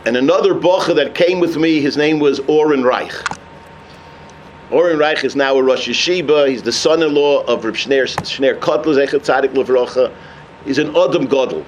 And 0.05 0.17
another 0.17 0.53
bocher 0.53 0.97
that 0.97 1.15
came 1.15 1.39
with 1.39 1.57
me, 1.57 1.81
his 1.81 1.97
name 1.97 2.19
was 2.19 2.41
Oren 2.41 2.83
Reich. 2.83 3.40
Oren 4.71 4.99
Reich 4.99 5.25
is 5.25 5.35
now 5.35 5.57
a 5.57 5.63
Rosh 5.63 5.89
Yeshiva. 5.89 6.49
He's 6.49 6.63
the 6.63 6.73
son-in-law 6.73 7.45
of 7.45 7.65
Reb 7.65 7.75
Shner, 7.75 8.05
Shner 8.05 8.59
Kotler 8.59 9.05
Zechat 9.05 9.21
Tzadik 9.21 9.53
Levrocha. 9.55 10.15
He's 10.65 10.79
an 10.79 10.89
Adam 10.97 11.27
Godel. 11.27 11.65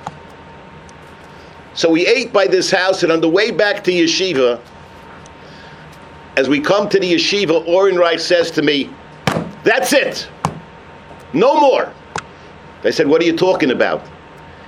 So 1.74 1.90
we 1.90 2.06
ate 2.06 2.32
by 2.32 2.46
this 2.46 2.70
house, 2.70 3.02
and 3.02 3.10
on 3.10 3.20
the 3.20 3.28
way 3.28 3.50
back 3.50 3.82
to 3.84 3.90
Yeshiva, 3.90 4.60
as 6.36 6.48
we 6.48 6.60
come 6.60 6.88
to 6.90 7.00
the 7.00 7.14
Yeshiva, 7.14 7.66
Oren 7.66 7.96
Reich 7.96 8.20
says 8.20 8.50
to 8.52 8.62
me, 8.62 8.88
That's 9.64 9.92
it. 9.92 10.28
No 11.32 11.58
more. 11.58 11.92
I 12.84 12.90
said, 12.90 13.08
What 13.08 13.20
are 13.20 13.24
you 13.24 13.36
talking 13.36 13.70
about? 13.70 14.06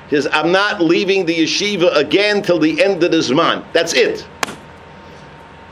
He 0.08 0.16
says, 0.16 0.28
I'm 0.32 0.52
not 0.52 0.80
leaving 0.80 1.24
the 1.24 1.34
yeshiva 1.34 1.96
again 1.96 2.42
till 2.42 2.58
the 2.58 2.82
end 2.82 3.02
of 3.02 3.10
the 3.10 3.18
Zman. 3.18 3.64
That's 3.72 3.94
it. 3.94 4.26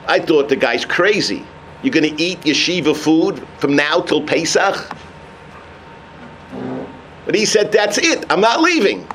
I 0.06 0.18
thought 0.18 0.48
the 0.48 0.56
guy's 0.56 0.84
crazy. 0.84 1.44
You're 1.82 1.92
going 1.92 2.16
to 2.16 2.22
eat 2.22 2.40
yeshiva 2.42 2.96
food 2.96 3.46
from 3.58 3.74
now 3.74 4.00
till 4.00 4.22
Pesach? 4.22 4.96
But 7.24 7.34
he 7.34 7.44
said, 7.44 7.72
That's 7.72 7.98
it. 7.98 8.24
I'm 8.30 8.40
not 8.40 8.60
leaving. 8.60 9.06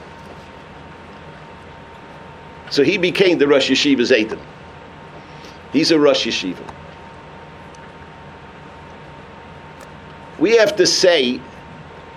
So 2.70 2.84
he 2.84 2.98
became 2.98 3.38
the 3.38 3.48
Rosh 3.48 3.72
Yeshiva 3.72 4.02
Zaytim. 4.02 4.40
He's 5.72 5.92
a 5.92 6.00
Rosh 6.00 6.28
Yeshiva. 6.28 6.74
We 10.40 10.56
have 10.58 10.76
to 10.76 10.86
say, 10.86 11.42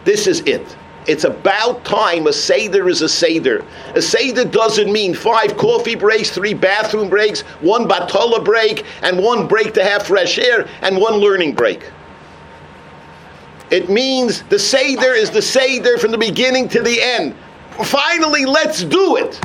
this 0.05 0.27
is 0.27 0.41
it. 0.41 0.77
It's 1.07 1.25
about 1.25 1.85
time 1.85 2.27
a 2.27 2.33
Seder 2.33 2.89
is 2.89 3.03
a 3.03 3.09
Seder. 3.09 3.65
A 3.95 4.03
Seder 4.03 4.45
doesn't 4.45 4.93
mean 4.93 5.15
five 5.15 5.57
coffee 5.57 5.95
breaks, 5.95 6.31
three 6.31 6.55
bathroom 6.55 7.09
breaks, 7.09 7.41
one 7.61 7.89
Batola 7.89 8.45
break, 8.45 8.85
and 9.03 9.19
one 9.19 9.49
break 9.49 9.73
to 9.75 9.85
have 9.85 10.07
fresh 10.07 10.39
air, 10.39 10.69
and 10.83 10.99
one 10.99 11.15
learning 11.15 11.55
break. 11.55 11.91
It 13.71 13.89
means 13.89 14.43
the 14.45 14.59
Seder 14.59 15.13
is 15.13 15.31
the 15.31 15.43
Seder 15.43 15.97
from 15.97 16.11
the 16.11 16.19
beginning 16.19 16.69
to 16.71 16.83
the 16.83 17.01
end. 17.01 17.35
Finally, 17.85 18.45
let's 18.45 18.85
do 18.85 19.17
it. 19.17 19.41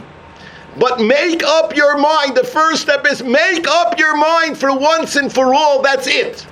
But 0.78 1.00
make 1.00 1.42
up 1.44 1.76
your 1.76 1.98
mind. 1.98 2.36
The 2.36 2.44
first 2.44 2.82
step 2.82 3.06
is 3.08 3.24
make 3.24 3.66
up 3.68 3.98
your 3.98 4.18
mind 4.18 4.58
for 4.58 4.78
once 4.78 5.16
and 5.16 5.32
for 5.32 5.54
all. 5.54 5.82
That's 5.82 6.08
it. 6.08 6.46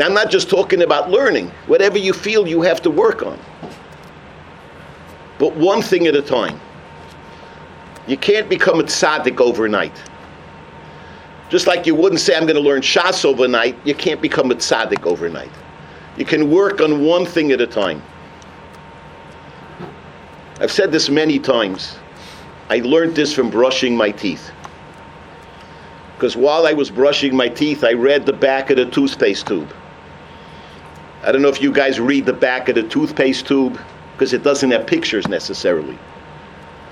Now, 0.00 0.06
I'm 0.06 0.14
not 0.14 0.30
just 0.30 0.48
talking 0.48 0.80
about 0.80 1.10
learning. 1.10 1.48
Whatever 1.66 1.98
you 1.98 2.14
feel 2.14 2.48
you 2.48 2.62
have 2.62 2.80
to 2.84 2.90
work 2.90 3.22
on. 3.22 3.38
But 5.38 5.54
one 5.56 5.82
thing 5.82 6.06
at 6.06 6.16
a 6.16 6.22
time. 6.22 6.58
You 8.06 8.16
can't 8.16 8.48
become 8.48 8.80
a 8.80 8.82
tzaddik 8.82 9.42
overnight. 9.42 9.92
Just 11.50 11.66
like 11.66 11.84
you 11.84 11.94
wouldn't 11.94 12.22
say, 12.22 12.34
I'm 12.34 12.44
going 12.44 12.54
to 12.54 12.62
learn 12.62 12.80
Shas 12.80 13.26
overnight, 13.26 13.76
you 13.84 13.94
can't 13.94 14.22
become 14.22 14.50
a 14.50 14.54
tzaddik 14.54 15.04
overnight. 15.04 15.50
You 16.16 16.24
can 16.24 16.50
work 16.50 16.80
on 16.80 17.04
one 17.04 17.26
thing 17.26 17.52
at 17.52 17.60
a 17.60 17.66
time. 17.66 18.02
I've 20.60 20.72
said 20.72 20.92
this 20.92 21.10
many 21.10 21.38
times. 21.38 21.98
I 22.70 22.78
learned 22.78 23.16
this 23.16 23.34
from 23.34 23.50
brushing 23.50 23.94
my 23.98 24.12
teeth. 24.12 24.50
Because 26.14 26.38
while 26.38 26.66
I 26.66 26.72
was 26.72 26.90
brushing 26.90 27.36
my 27.36 27.48
teeth, 27.48 27.84
I 27.84 27.92
read 27.92 28.24
the 28.24 28.32
back 28.32 28.70
of 28.70 28.78
the 28.78 28.86
toothpaste 28.86 29.46
tube. 29.46 29.70
I 31.22 31.32
don't 31.32 31.42
know 31.42 31.48
if 31.48 31.60
you 31.60 31.72
guys 31.72 32.00
read 32.00 32.24
the 32.24 32.32
back 32.32 32.68
of 32.68 32.76
the 32.76 32.82
toothpaste 32.82 33.46
tube 33.46 33.78
because 34.12 34.32
it 34.32 34.42
doesn't 34.42 34.70
have 34.70 34.86
pictures 34.86 35.28
necessarily. 35.28 35.98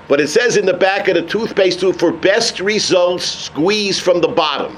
But 0.07 0.19
it 0.19 0.27
says 0.27 0.57
in 0.57 0.65
the 0.65 0.73
back 0.73 1.07
of 1.07 1.15
the 1.15 1.21
toothpaste 1.21 1.79
tube, 1.79 1.97
for 1.97 2.11
best 2.11 2.59
results, 2.59 3.25
squeeze 3.25 3.99
from 3.99 4.21
the 4.21 4.27
bottom. 4.27 4.77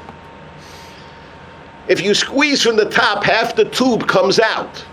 If 1.88 2.02
you 2.02 2.14
squeeze 2.14 2.62
from 2.62 2.78
the 2.78 2.90
top, 2.90 3.24
half 3.24 3.56
the 3.56 3.66
tube 3.66 4.08
comes 4.08 4.40
out. 4.40 4.86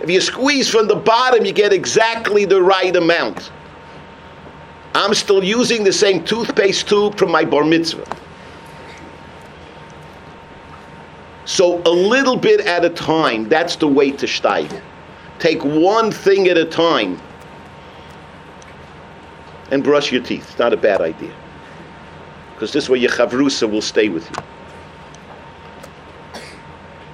If 0.00 0.10
you 0.10 0.20
squeeze 0.20 0.68
from 0.68 0.88
the 0.88 0.96
bottom, 0.96 1.44
you 1.44 1.52
get 1.52 1.72
exactly 1.72 2.44
the 2.44 2.62
right 2.62 2.94
amount. 2.94 3.50
I'm 4.94 5.14
still 5.14 5.42
using 5.42 5.82
the 5.82 5.92
same 5.92 6.24
toothpaste 6.24 6.88
tube 6.88 7.18
from 7.18 7.30
my 7.30 7.44
bar 7.44 7.64
mitzvah. 7.64 8.06
So 11.44 11.82
a 11.82 11.90
little 11.90 12.36
bit 12.36 12.60
at 12.60 12.84
a 12.84 12.90
time, 12.90 13.48
that's 13.48 13.76
the 13.76 13.88
way 13.88 14.10
to 14.12 14.26
steig. 14.26 14.80
Take 15.38 15.62
one 15.64 16.10
thing 16.10 16.48
at 16.48 16.56
a 16.56 16.64
time 16.64 17.20
and 19.70 19.82
brush 19.82 20.10
your 20.10 20.22
teeth. 20.22 20.48
It's 20.50 20.58
not 20.58 20.72
a 20.72 20.76
bad 20.76 21.00
idea. 21.00 21.34
Because 22.54 22.72
this 22.72 22.88
way 22.88 22.98
your 22.98 23.10
chavrusa 23.10 23.70
will 23.70 23.82
stay 23.82 24.08
with 24.08 24.28
you. 24.30 24.36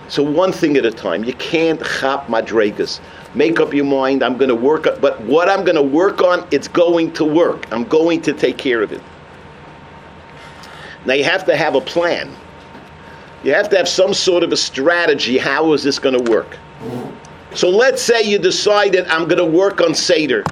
So 0.08 0.22
one 0.22 0.52
thing 0.52 0.76
at 0.76 0.84
a 0.84 0.90
time. 0.90 1.24
You 1.24 1.34
can't 1.34 1.80
chap 1.80 2.26
madregas. 2.26 3.00
Make 3.34 3.60
up 3.60 3.72
your 3.72 3.84
mind, 3.84 4.24
I'm 4.24 4.36
going 4.36 4.48
to 4.48 4.56
work, 4.56 5.00
but 5.00 5.20
what 5.22 5.48
I'm 5.48 5.64
going 5.64 5.76
to 5.76 5.82
work 5.82 6.20
on, 6.20 6.46
it's 6.50 6.66
going 6.66 7.12
to 7.12 7.24
work. 7.24 7.72
I'm 7.72 7.84
going 7.84 8.20
to 8.22 8.32
take 8.32 8.58
care 8.58 8.82
of 8.82 8.92
it. 8.92 9.00
Now 11.04 11.14
you 11.14 11.22
have 11.22 11.44
to 11.46 11.56
have 11.56 11.76
a 11.76 11.80
plan. 11.80 12.34
You 13.42 13.54
have 13.54 13.70
to 13.70 13.76
have 13.76 13.88
some 13.88 14.12
sort 14.12 14.42
of 14.42 14.52
a 14.52 14.56
strategy. 14.56 15.38
How 15.38 15.72
is 15.72 15.82
this 15.82 15.98
going 15.98 16.24
to 16.24 16.30
work? 16.30 16.58
So 17.54 17.68
let's 17.68 18.02
say 18.02 18.22
you 18.22 18.38
decided 18.38 19.06
I'm 19.06 19.24
going 19.24 19.38
to 19.38 19.44
work 19.44 19.80
on 19.80 19.94
Seder. 19.94 20.44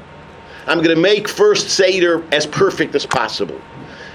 I'm 0.67 0.79
going 0.79 0.95
to 0.95 1.01
make 1.01 1.29
first 1.29 1.71
Seder 1.71 2.25
as 2.33 2.47
perfect 2.47 2.95
as 2.95 3.07
possible. 3.07 3.61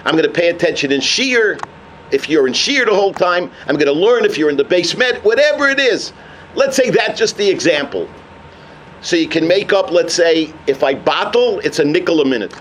I'm 0.05 0.15
going 0.15 0.27
to 0.27 0.31
pay 0.31 0.49
attention 0.49 0.91
in 0.91 1.01
Shiur. 1.01 1.63
If 2.11 2.29
you're 2.29 2.47
in 2.47 2.53
Shiur 2.53 2.85
the 2.85 2.93
whole 2.93 3.13
time, 3.13 3.49
I'm 3.67 3.75
going 3.75 3.87
to 3.87 3.93
learn 3.93 4.25
if 4.25 4.37
you're 4.37 4.49
in 4.49 4.57
the 4.57 4.63
basement, 4.63 5.23
whatever 5.23 5.69
it 5.69 5.79
is. 5.79 6.11
Let's 6.55 6.75
say 6.75 6.89
that's 6.89 7.17
just 7.17 7.37
the 7.37 7.49
example. 7.49 8.09
So 9.01 9.15
you 9.15 9.27
can 9.27 9.47
make 9.47 9.73
up, 9.73 9.91
let's 9.91 10.13
say, 10.13 10.53
if 10.67 10.83
I 10.83 10.95
bottle, 10.95 11.59
it's 11.59 11.79
a 11.79 11.85
nickel 11.85 12.21
a 12.21 12.25
minute. 12.25 12.53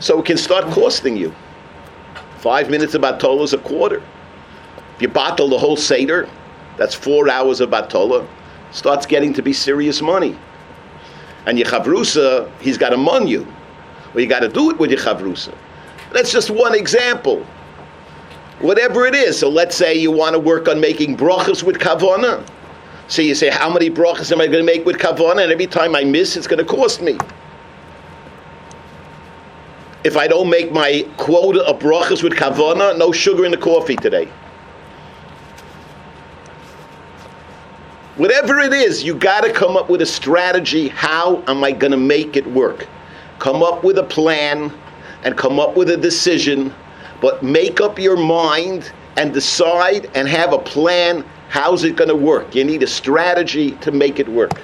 So 0.00 0.20
it 0.20 0.26
can 0.26 0.36
start 0.36 0.64
costing 0.66 1.16
you. 1.16 1.34
Five 2.38 2.70
minutes 2.70 2.94
of 2.94 3.02
Batola 3.02 3.42
is 3.44 3.52
a 3.52 3.58
quarter. 3.58 4.02
If 4.96 5.02
you 5.02 5.08
bottle 5.08 5.48
the 5.48 5.58
whole 5.58 5.76
Seder, 5.76 6.28
that's 6.76 6.94
four 6.94 7.28
hours 7.28 7.60
of 7.60 7.70
Batola, 7.70 8.26
starts 8.72 9.06
getting 9.06 9.32
to 9.34 9.42
be 9.42 9.52
serious 9.52 10.02
money. 10.02 10.36
And 11.46 11.58
your 11.58 11.68
Chavrusa, 11.68 12.50
he's 12.60 12.76
got 12.76 12.90
to 12.90 13.28
you. 13.28 13.46
Well, 14.12 14.22
you 14.22 14.26
got 14.26 14.40
to 14.40 14.48
do 14.48 14.70
it 14.70 14.78
with 14.78 14.90
your 14.90 15.00
Chavrusa. 15.00 15.54
That's 16.12 16.32
just 16.32 16.50
one 16.50 16.74
example. 16.74 17.44
Whatever 18.60 19.06
it 19.06 19.14
is. 19.14 19.38
So 19.38 19.48
let's 19.48 19.76
say 19.76 19.94
you 19.94 20.10
want 20.10 20.34
to 20.34 20.38
work 20.38 20.68
on 20.68 20.80
making 20.80 21.16
brachas 21.16 21.62
with 21.62 21.78
kavana. 21.78 22.46
So 23.08 23.22
you 23.22 23.34
say, 23.34 23.50
how 23.50 23.70
many 23.72 23.90
brachas 23.90 24.32
am 24.32 24.40
I 24.40 24.46
going 24.46 24.64
to 24.64 24.64
make 24.64 24.86
with 24.86 24.96
kavana? 24.96 25.42
And 25.42 25.52
every 25.52 25.66
time 25.66 25.94
I 25.94 26.04
miss, 26.04 26.36
it's 26.36 26.46
going 26.46 26.58
to 26.58 26.64
cost 26.64 27.02
me. 27.02 27.18
If 30.06 30.16
I 30.16 30.28
don't 30.28 30.48
make 30.48 30.70
my 30.70 31.04
quota 31.16 31.64
of 31.64 31.80
brachas 31.80 32.22
with 32.22 32.34
kavana, 32.34 32.96
no 32.96 33.10
sugar 33.10 33.44
in 33.44 33.50
the 33.50 33.56
coffee 33.56 33.96
today. 33.96 34.28
Whatever 38.14 38.60
it 38.60 38.72
is, 38.72 39.02
you 39.02 39.16
got 39.16 39.40
to 39.40 39.52
come 39.52 39.76
up 39.76 39.90
with 39.90 40.00
a 40.02 40.06
strategy. 40.06 40.86
How 40.86 41.42
am 41.48 41.64
I 41.64 41.72
going 41.72 41.90
to 41.90 41.96
make 41.96 42.36
it 42.36 42.46
work? 42.46 42.86
Come 43.40 43.64
up 43.64 43.82
with 43.82 43.98
a 43.98 44.04
plan 44.04 44.72
and 45.24 45.36
come 45.36 45.58
up 45.58 45.76
with 45.76 45.90
a 45.90 45.96
decision, 45.96 46.72
but 47.20 47.42
make 47.42 47.80
up 47.80 47.98
your 47.98 48.16
mind 48.16 48.92
and 49.16 49.34
decide 49.34 50.08
and 50.14 50.28
have 50.28 50.52
a 50.52 50.58
plan. 50.60 51.24
How's 51.48 51.82
it 51.82 51.96
going 51.96 52.10
to 52.10 52.14
work? 52.14 52.54
You 52.54 52.62
need 52.62 52.84
a 52.84 52.86
strategy 52.86 53.72
to 53.80 53.90
make 53.90 54.20
it 54.20 54.28
work. 54.28 54.62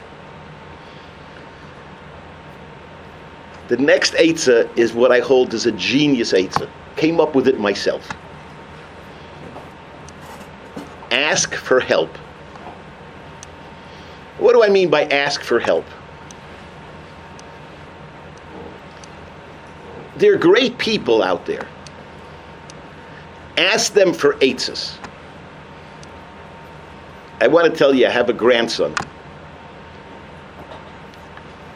The 3.69 3.77
next 3.77 4.15
Eitzah 4.15 4.77
is 4.77 4.93
what 4.93 5.13
I 5.13 5.21
hold 5.21 5.55
as 5.55 5.67
a 5.67 5.73
genius 5.73 6.33
Eitzah. 6.33 6.69
Came 6.97 7.21
up 7.21 7.35
with 7.35 7.49
it 7.49 7.59
myself. 7.59 8.09
Ask 11.11 11.55
for 11.55 11.81
help. 11.81 12.17
What 14.39 14.55
do 14.55 14.65
I 14.65 14.69
mean 14.69 14.91
by 14.91 15.05
ask 15.05 15.43
for 15.43 15.61
help? 15.61 15.85
There 20.17 20.35
are 20.35 20.39
great 20.39 20.79
people 20.79 21.23
out 21.23 21.47
there. 21.47 21.67
Ask 23.57 23.93
them 23.93 24.13
for 24.13 24.35
eitzes. 24.35 24.97
I 27.41 27.49
want 27.49 27.71
to 27.71 27.77
tell 27.77 27.95
you, 27.95 28.07
I 28.07 28.11
have 28.11 28.29
a 28.29 28.33
grandson. 28.33 28.95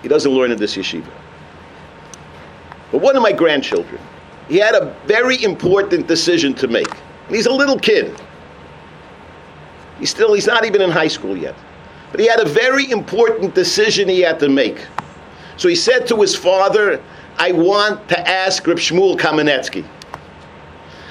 He 0.03 0.09
doesn't 0.09 0.33
learn 0.33 0.51
in 0.53 0.59
this 0.59 0.77
yeshiva. 0.77 1.11
But 2.97 3.03
one 3.03 3.15
of 3.15 3.23
my 3.23 3.33
grandchildren, 3.33 4.01
he 4.49 4.57
had 4.57 4.75
a 4.75 4.97
very 5.05 5.45
important 5.45 6.07
decision 6.07 6.55
to 6.55 6.67
make. 6.67 6.91
And 7.27 7.37
he's 7.37 7.45
a 7.45 7.53
little 7.53 7.79
kid. 7.79 8.19
He's 9.99 10.09
still, 10.09 10.33
he's 10.33 10.47
not 10.47 10.65
even 10.65 10.81
in 10.81 10.91
high 10.91 11.09
school 11.09 11.37
yet. 11.37 11.55
But 12.11 12.21
he 12.21 12.27
had 12.27 12.41
a 12.41 12.49
very 12.49 12.91
important 12.91 13.55
decision 13.55 14.09
he 14.09 14.23
had 14.23 14.41
to 14.41 14.49
make. 14.49 14.79
So 15.59 15.69
he 15.69 15.75
said 15.75 16.07
to 16.07 16.17
his 16.23 16.35
father, 16.35 17.03
I 17.37 17.53
want 17.53 18.09
to 18.09 18.19
ask 18.27 18.67
Reb 18.67 18.79
Shmuel 18.79 19.19
Kamenetsky. 19.19 19.85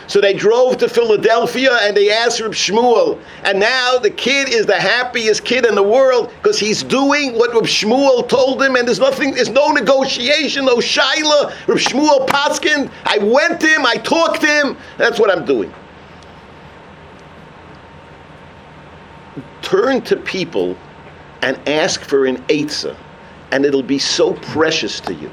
So 0.08 0.22
they 0.22 0.34
drove 0.34 0.78
to 0.78 0.90
Philadelphia 0.90 1.78
and 1.82 1.98
they 1.98 2.12
asked 2.12 2.40
Reb 2.40 2.52
Shmuel. 2.52 3.20
And 3.44 3.60
now 3.60 3.98
the 3.98 4.10
kid 4.10 4.50
is 4.50 4.66
the 4.66 4.80
happiest 4.80 5.44
kid 5.46 5.66
in 5.66 5.74
the 5.74 5.84
world 5.84 6.32
because 6.38 6.60
he's 6.60 6.84
doing 6.84 7.34
what 7.34 7.54
Reb 7.54 7.64
Shmuel 7.64 8.28
told 8.30 8.62
him, 8.62 8.76
and 8.76 8.88
there's 8.88 9.00
nothing, 9.00 9.34
there's 9.34 9.50
no 9.50 9.72
negotiation, 9.72 10.66
no 10.66 10.78
shaila. 10.78 11.54
Reb 11.68 11.78
Shmuel 11.78 12.28
Paskin, 12.28 12.92
I 13.06 13.18
went 13.18 13.60
to 13.62 13.68
him, 13.68 13.86
I 13.86 13.96
talked 13.96 14.42
to 14.42 14.48
him. 14.48 14.78
That's 14.98 15.20
what 15.20 15.36
I'm 15.36 15.46
doing. 15.46 15.74
Turn 19.62 20.02
to 20.04 20.16
people 20.16 20.78
and 21.42 21.58
ask 21.68 22.02
for 22.02 22.28
an 22.28 22.38
eitzah, 22.44 22.96
and 23.52 23.66
it'll 23.66 23.82
be 23.82 24.00
so 24.00 24.34
precious 24.34 25.00
to 25.02 25.14
you. 25.14 25.32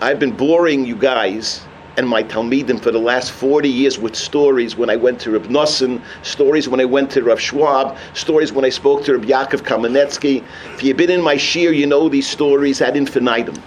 I've 0.00 0.18
been 0.18 0.36
boring 0.36 0.84
you 0.84 0.96
guys 0.96 1.67
and 1.98 2.08
my 2.08 2.22
Talmidim 2.22 2.80
for 2.80 2.92
the 2.92 2.98
last 3.00 3.32
40 3.32 3.68
years 3.68 3.98
with 3.98 4.14
stories 4.14 4.76
when 4.76 4.88
I 4.88 4.94
went 4.94 5.18
to 5.22 5.32
Reb 5.32 5.48
Nosson, 5.48 6.00
stories 6.22 6.68
when 6.68 6.80
I 6.80 6.84
went 6.84 7.10
to 7.10 7.24
Rav 7.24 7.40
Schwab, 7.40 7.98
stories 8.14 8.52
when 8.52 8.64
I 8.64 8.68
spoke 8.68 9.04
to 9.06 9.18
Reb 9.18 9.24
Yaakov 9.26 9.62
Kamenetsky. 9.62 10.44
If 10.74 10.84
you've 10.84 10.96
been 10.96 11.10
in 11.10 11.20
my 11.20 11.34
shiur, 11.34 11.74
you 11.74 11.88
know 11.88 12.08
these 12.08 12.28
stories 12.28 12.80
ad 12.80 12.96
infinitum. 12.96 13.60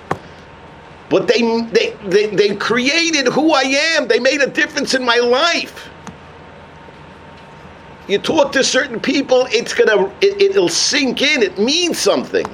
But 1.10 1.28
they, 1.28 1.42
they, 1.74 1.94
they, 2.06 2.28
they 2.28 2.56
created 2.56 3.28
who 3.28 3.52
I 3.52 3.64
am. 3.98 4.08
They 4.08 4.20
made 4.20 4.40
a 4.40 4.48
difference 4.48 4.94
in 4.94 5.04
my 5.04 5.18
life. 5.18 5.90
You 8.08 8.18
talk 8.18 8.54
to 8.54 8.64
certain 8.64 9.02
people, 9.02 9.46
it's 9.50 9.74
gonna, 9.74 10.10
it, 10.22 10.42
it'll 10.42 10.70
sink 10.70 11.22
in. 11.22 11.44
It 11.44 11.60
means 11.60 11.98
something. 11.98 12.46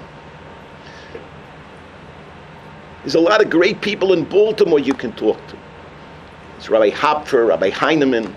There's 3.03 3.13
a 3.13 3.19
lot 3.19 3.43
of 3.43 3.51
great 3.51 3.79
people 3.79 4.13
in 4.13 4.23
Baltimore 4.23 4.79
you 4.79 4.95
can 4.95 5.11
talk 5.13 5.37
to. 5.49 5.66
There's 6.58 6.70
Rabbi 6.70 6.89
Hopfer, 6.89 7.48
Rabbi 7.48 7.70
Heinemann, 7.70 8.36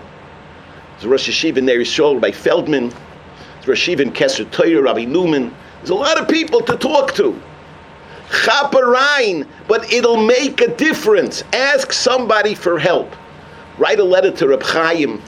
there's 0.93 1.05
Rosh 1.05 1.27
Yeshiva 1.27 1.57
in 1.57 1.65
Ner 1.65 2.13
Rabbi 2.13 2.31
Feldman, 2.31 2.89
there's 2.89 3.67
Rosh 3.67 3.89
Yeshiva 3.89 4.01
in 4.01 4.11
Kesser 4.11 4.49
Torah, 4.51 4.81
Rabbi 4.81 5.05
Newman. 5.05 5.53
There's 5.79 5.89
a 5.89 5.95
lot 5.95 6.19
of 6.19 6.27
people 6.27 6.61
to 6.61 6.77
talk 6.77 7.15
to. 7.15 7.41
Chaperein, 8.29 9.47
but 9.67 9.91
it'll 9.91 10.23
make 10.23 10.61
a 10.61 10.73
difference. 10.75 11.43
Ask 11.53 11.91
somebody 11.91 12.53
for 12.53 12.77
help. 12.77 13.11
Write 13.79 13.99
a 13.99 14.03
letter 14.03 14.31
to 14.31 14.47
Reb 14.47 14.61
Chaim. 14.61 15.21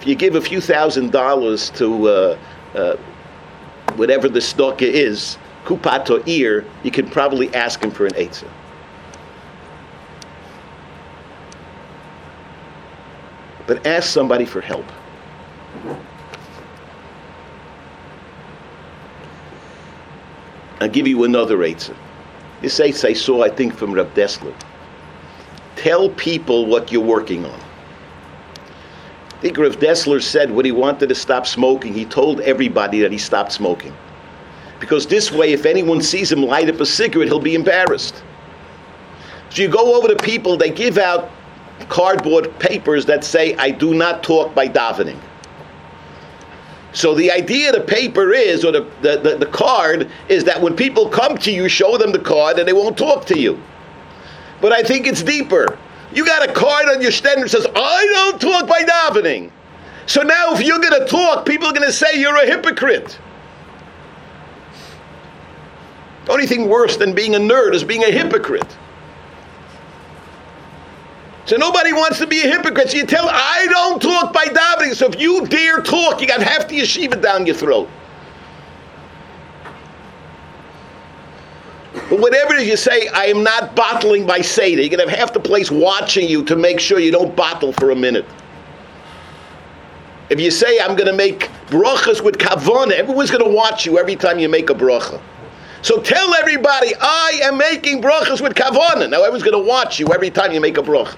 If 0.00 0.06
you 0.06 0.14
give 0.14 0.36
a 0.36 0.40
few 0.40 0.60
thousand 0.60 1.10
dollars 1.10 1.70
to 1.70 2.08
uh, 2.08 2.38
uh, 2.74 2.96
whatever 3.96 4.28
the 4.28 4.40
stock 4.40 4.80
is, 4.80 5.38
Kupat 5.64 6.06
Ha'ir, 6.06 6.64
you 6.82 6.90
can 6.90 7.08
probably 7.08 7.52
ask 7.54 7.82
him 7.82 7.90
for 7.90 8.06
an 8.06 8.12
eitzah. 8.12 8.48
But 13.66 13.86
ask 13.86 14.10
somebody 14.10 14.44
for 14.44 14.60
help. 14.60 14.84
I'll 20.80 20.88
give 20.88 21.06
you 21.06 21.22
another 21.24 21.58
eitzah. 21.58 21.96
This 22.60 22.80
eitzah 22.80 23.10
I 23.10 23.12
saw, 23.12 23.42
I 23.44 23.48
think, 23.48 23.74
from 23.74 23.92
Reb 23.92 24.12
Dessler. 24.14 24.54
Tell 25.76 26.08
people 26.10 26.66
what 26.66 26.90
you're 26.90 27.00
working 27.00 27.44
on. 27.44 27.60
I 29.30 29.40
think 29.40 29.58
Rav 29.58 29.78
Dessler 29.78 30.22
said 30.22 30.50
when 30.50 30.64
he 30.64 30.72
wanted 30.72 31.08
to 31.08 31.14
stop 31.14 31.46
smoking, 31.46 31.94
he 31.94 32.04
told 32.04 32.40
everybody 32.40 33.00
that 33.00 33.10
he 33.10 33.18
stopped 33.18 33.52
smoking. 33.52 33.94
Because 34.78 35.06
this 35.06 35.30
way, 35.30 35.52
if 35.52 35.64
anyone 35.64 36.00
sees 36.00 36.30
him 36.30 36.42
light 36.42 36.68
up 36.68 36.80
a 36.80 36.86
cigarette, 36.86 37.28
he'll 37.28 37.38
be 37.38 37.54
embarrassed. 37.54 38.22
So 39.50 39.62
you 39.62 39.68
go 39.68 39.96
over 39.96 40.08
to 40.08 40.16
people, 40.16 40.56
they 40.56 40.70
give 40.70 40.98
out 40.98 41.30
cardboard 41.88 42.58
papers 42.58 43.06
that 43.06 43.24
say, 43.24 43.54
I 43.56 43.70
do 43.70 43.94
not 43.94 44.22
talk 44.22 44.54
by 44.54 44.68
davening. 44.68 45.18
So 46.92 47.14
the 47.14 47.32
idea 47.32 47.72
the 47.72 47.80
paper 47.80 48.32
is, 48.32 48.64
or 48.64 48.72
the, 48.72 48.90
the, 49.00 49.16
the, 49.16 49.36
the, 49.38 49.46
card, 49.46 50.10
is 50.28 50.44
that 50.44 50.60
when 50.60 50.76
people 50.76 51.08
come 51.08 51.38
to 51.38 51.50
you, 51.50 51.68
show 51.68 51.96
them 51.96 52.12
the 52.12 52.18
card 52.18 52.58
and 52.58 52.68
they 52.68 52.74
won't 52.74 52.98
talk 52.98 53.24
to 53.26 53.38
you. 53.38 53.60
But 54.60 54.72
I 54.72 54.82
think 54.82 55.06
it's 55.06 55.22
deeper. 55.22 55.78
You 56.12 56.26
got 56.26 56.48
a 56.48 56.52
card 56.52 56.88
on 56.88 57.00
your 57.00 57.10
stand 57.10 57.42
that 57.42 57.48
says, 57.48 57.66
I 57.74 58.06
don't 58.12 58.40
talk 58.40 58.68
by 58.68 58.82
davening. 58.82 59.50
So 60.06 60.22
now 60.22 60.52
if 60.52 60.62
you're 60.62 60.78
going 60.78 61.00
to 61.00 61.06
talk, 61.06 61.46
people 61.46 61.68
are 61.68 61.72
going 61.72 61.86
to 61.86 61.92
say 61.92 62.20
you're 62.20 62.36
a 62.36 62.46
hypocrite. 62.46 63.18
The 66.26 66.32
only 66.32 66.46
thing 66.46 66.68
worse 66.68 66.96
than 66.96 67.14
being 67.14 67.34
a 67.34 67.38
nerd 67.38 67.74
is 67.74 67.82
being 67.82 68.04
a 68.04 68.10
hypocrite. 68.10 68.76
So 71.44 71.56
nobody 71.56 71.92
wants 71.92 72.18
to 72.18 72.26
be 72.26 72.40
a 72.40 72.48
hypocrite. 72.48 72.90
So 72.90 72.98
you 72.98 73.06
tell, 73.06 73.28
I 73.28 73.66
don't 73.68 74.00
talk 74.00 74.32
by 74.32 74.44
davening. 74.46 74.94
So 74.94 75.06
if 75.06 75.20
you 75.20 75.46
dare 75.46 75.82
talk, 75.82 76.20
you 76.20 76.26
got 76.26 76.40
half 76.40 76.68
the 76.68 76.80
yeshiva 76.80 77.20
down 77.20 77.46
your 77.46 77.56
throat. 77.56 77.88
But 81.92 82.20
whatever 82.20 82.58
you 82.60 82.76
say, 82.76 83.08
I 83.08 83.26
am 83.26 83.42
not 83.42 83.74
bottling 83.74 84.26
by 84.26 84.40
Seder. 84.40 84.80
You're 84.80 84.90
going 84.90 85.04
to 85.04 85.10
have 85.10 85.18
half 85.18 85.32
the 85.32 85.40
place 85.40 85.70
watching 85.70 86.28
you 86.28 86.44
to 86.44 86.56
make 86.56 86.80
sure 86.80 86.98
you 86.98 87.10
don't 87.10 87.34
bottle 87.34 87.72
for 87.72 87.90
a 87.90 87.96
minute. 87.96 88.24
If 90.30 90.40
you 90.40 90.50
say, 90.50 90.78
I'm 90.80 90.96
going 90.96 91.10
to 91.10 91.16
make 91.16 91.50
brachas 91.66 92.22
with 92.22 92.38
kavana, 92.38 92.92
everyone's 92.92 93.30
going 93.30 93.44
to 93.44 93.50
watch 93.50 93.84
you 93.84 93.98
every 93.98 94.16
time 94.16 94.38
you 94.38 94.48
make 94.48 94.70
a 94.70 94.74
bracha. 94.74 95.20
So 95.82 96.00
tell 96.00 96.32
everybody, 96.34 96.94
I 97.00 97.40
am 97.42 97.58
making 97.58 98.02
brachas 98.02 98.40
with 98.40 98.54
kavana. 98.54 99.10
Now 99.10 99.18
everyone's 99.18 99.42
going 99.42 99.60
to 99.60 99.68
watch 99.68 99.98
you 99.98 100.06
every 100.14 100.30
time 100.30 100.52
you 100.52 100.60
make 100.60 100.78
a 100.78 100.82
bracha. 100.82 101.16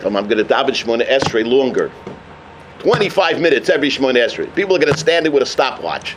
Come, 0.00 0.16
I'm 0.16 0.28
going 0.28 0.38
to 0.38 0.44
daven 0.44 0.70
Shemona 0.70 1.08
Esrei 1.08 1.46
longer. 1.46 1.90
25 2.80 3.40
minutes 3.40 3.70
every 3.70 3.88
Shemona 3.88 4.16
Esrei. 4.16 4.54
People 4.54 4.76
are 4.76 4.78
going 4.78 4.92
to 4.92 4.98
stand 4.98 5.24
there 5.24 5.32
with 5.32 5.42
a 5.42 5.46
stopwatch. 5.46 6.14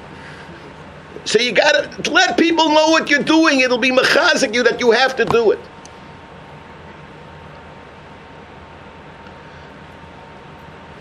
So 1.24 1.40
you 1.40 1.54
got 1.54 2.04
to 2.04 2.12
let 2.12 2.38
people 2.38 2.68
know 2.68 2.90
what 2.90 3.10
you're 3.10 3.24
doing. 3.24 3.62
It'll 3.62 3.78
be 3.78 3.92
mechazik 3.92 4.54
you 4.54 4.64
that 4.64 4.82
you 4.82 4.92
have 4.92 5.16
to 5.16 5.24
do 5.24 5.52
it. 5.52 5.60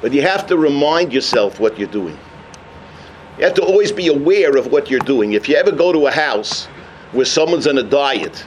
But 0.01 0.13
you 0.13 0.23
have 0.23 0.47
to 0.47 0.57
remind 0.57 1.13
yourself 1.13 1.59
what 1.59 1.77
you're 1.77 1.89
doing. 1.89 2.17
You 3.39 3.45
have 3.45 3.55
to 3.55 3.63
always 3.63 3.91
be 3.91 4.09
aware 4.09 4.57
of 4.57 4.67
what 4.67 4.91
you're 4.91 5.01
doing. 5.01 5.33
If 5.33 5.49
you 5.49 5.57
ever 5.57 5.73
go 5.73 5.93
to 5.93 6.07
a 6.07 6.11
house 6.11 6.67
where 7.13 7.25
someone's 7.25 7.67
on 7.67 7.79
a 7.79 7.83
diet, 7.83 8.45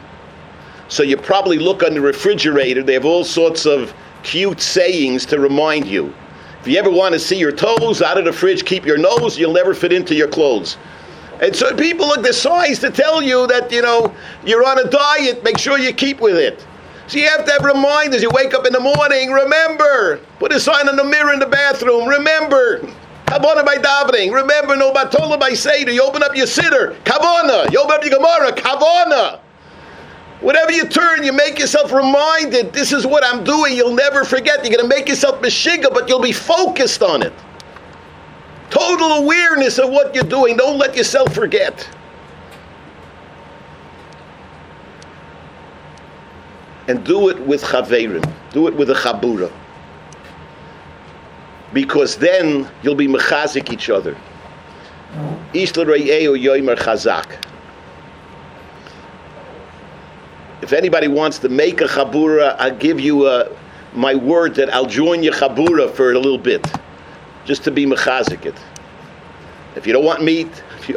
so 0.87 1.01
you 1.01 1.17
probably 1.17 1.57
look 1.57 1.83
on 1.83 1.95
the 1.95 2.01
refrigerator, 2.01 2.83
they 2.83 2.93
have 2.93 3.05
all 3.05 3.23
sorts 3.23 3.65
of 3.65 3.93
cute 4.23 4.61
sayings 4.61 5.25
to 5.27 5.39
remind 5.39 5.87
you. 5.87 6.13
If 6.61 6.67
you 6.67 6.77
ever 6.77 6.89
want 6.89 7.13
to 7.13 7.19
see 7.19 7.37
your 7.37 7.51
toes 7.51 8.01
out 8.01 8.17
of 8.17 8.25
the 8.25 8.33
fridge, 8.33 8.65
keep 8.65 8.85
your 8.85 8.97
nose, 8.97 9.37
you'll 9.37 9.53
never 9.53 9.73
fit 9.73 9.91
into 9.91 10.15
your 10.15 10.27
clothes. 10.27 10.77
And 11.41 11.55
so 11.55 11.75
people 11.75 12.07
look 12.07 12.23
the 12.23 12.33
signs 12.33 12.79
to 12.79 12.89
tell 12.89 13.21
you 13.21 13.45
that, 13.47 13.71
you 13.71 13.81
know, 13.81 14.13
you're 14.45 14.65
on 14.65 14.79
a 14.79 14.89
diet, 14.89 15.43
make 15.43 15.57
sure 15.57 15.77
you 15.77 15.93
keep 15.93 16.21
with 16.21 16.37
it. 16.37 16.65
So 17.07 17.19
you 17.19 17.27
have 17.27 17.45
to 17.45 17.51
have 17.51 17.63
reminders. 17.63 18.23
You 18.23 18.31
wake 18.31 18.53
up 18.53 18.65
in 18.65 18.73
the 18.73 18.79
morning, 18.79 19.31
remember. 19.31 20.21
Put 20.39 20.53
a 20.53 20.59
sign 20.59 20.89
on 20.89 20.95
the 20.95 21.03
mirror 21.03 21.33
in 21.33 21.39
the 21.39 21.45
bathroom, 21.45 22.07
remember. 22.07 22.81
Kavana 23.25 23.65
by 23.65 23.77
davening. 23.77 24.33
Remember, 24.33 24.75
no 24.75 24.91
batola 24.93 25.39
by 25.39 25.53
seder. 25.53 25.91
You 25.91 26.03
open 26.03 26.23
up 26.23 26.35
your 26.35 26.45
siddur. 26.45 26.95
Kavana. 27.03 27.65
Uh. 27.65 27.69
You 27.71 27.79
open 27.81 27.95
up 27.95 28.03
your 28.03 28.17
Gemara. 28.17 28.51
Kavana. 28.51 29.11
Uh. 29.11 29.39
Whatever 30.41 30.71
you 30.71 30.87
turn, 30.87 31.23
you 31.23 31.33
make 31.33 31.57
yourself 31.57 31.91
reminded. 31.91 32.71
This 32.73 32.91
is 32.91 33.07
what 33.07 33.23
I'm 33.25 33.43
doing. 33.43 33.75
You'll 33.75 33.95
never 33.95 34.23
forget. 34.23 34.63
You're 34.63 34.75
going 34.77 34.89
to 34.89 34.95
make 34.95 35.07
yourself 35.07 35.41
meshiga, 35.41 35.91
but 35.91 36.07
you'll 36.07 36.21
be 36.21 36.31
focused 36.31 37.01
on 37.01 37.23
it. 37.23 37.33
Total 38.69 39.13
awareness 39.13 39.79
of 39.79 39.89
what 39.89 40.13
you're 40.13 40.23
doing. 40.23 40.57
Don't 40.57 40.77
let 40.77 40.95
yourself 40.95 41.33
forget. 41.33 41.89
and 46.87 47.03
do 47.03 47.29
it 47.29 47.39
with 47.39 47.63
chaverim, 47.63 48.31
do 48.51 48.67
it 48.67 48.75
with 48.75 48.89
a 48.89 48.93
chabura. 48.93 49.51
Because 51.75 52.15
then 52.15 52.71
you'll 52.81 52.95
be 52.95 53.07
mechazik 53.07 53.69
each 53.69 53.89
other. 53.89 54.15
If 60.61 60.71
anybody 60.71 61.09
wants 61.09 61.37
to 61.39 61.49
make 61.49 61.81
a 61.81 61.83
chabura, 61.83 62.55
I'll 62.57 62.77
give 62.77 63.01
you 63.01 63.27
a, 63.27 63.39
uh, 63.41 63.57
my 63.93 64.15
word 64.15 64.55
that 64.55 64.73
I'll 64.73 64.85
join 64.85 65.21
your 65.21 65.33
chabura 65.33 65.91
for 65.91 66.13
a 66.13 66.15
little 66.17 66.37
bit, 66.37 66.65
just 67.43 67.65
to 67.65 67.71
be 67.71 67.85
mechazik 67.85 68.45
it. 68.45 68.55
If 69.75 69.85
you 69.85 69.91
don't 69.91 70.05
want 70.05 70.23
meat, 70.23 70.47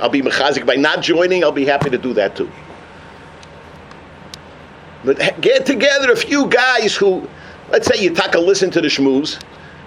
I'll 0.00 0.08
be 0.08 0.22
mechazik 0.22 0.64
by 0.64 0.76
not 0.76 1.02
joining. 1.02 1.42
I'll 1.42 1.50
be 1.50 1.64
happy 1.64 1.90
to 1.90 1.98
do 1.98 2.12
that 2.14 2.36
too. 2.36 2.48
But 5.04 5.40
get 5.40 5.66
together 5.66 6.12
a 6.12 6.16
few 6.16 6.46
guys 6.46 6.94
who, 6.94 7.28
let's 7.70 7.88
say 7.88 8.00
you 8.00 8.10
take 8.14 8.36
a 8.36 8.38
listen 8.38 8.70
to 8.70 8.80
the 8.80 8.86
shmooze, 8.86 9.42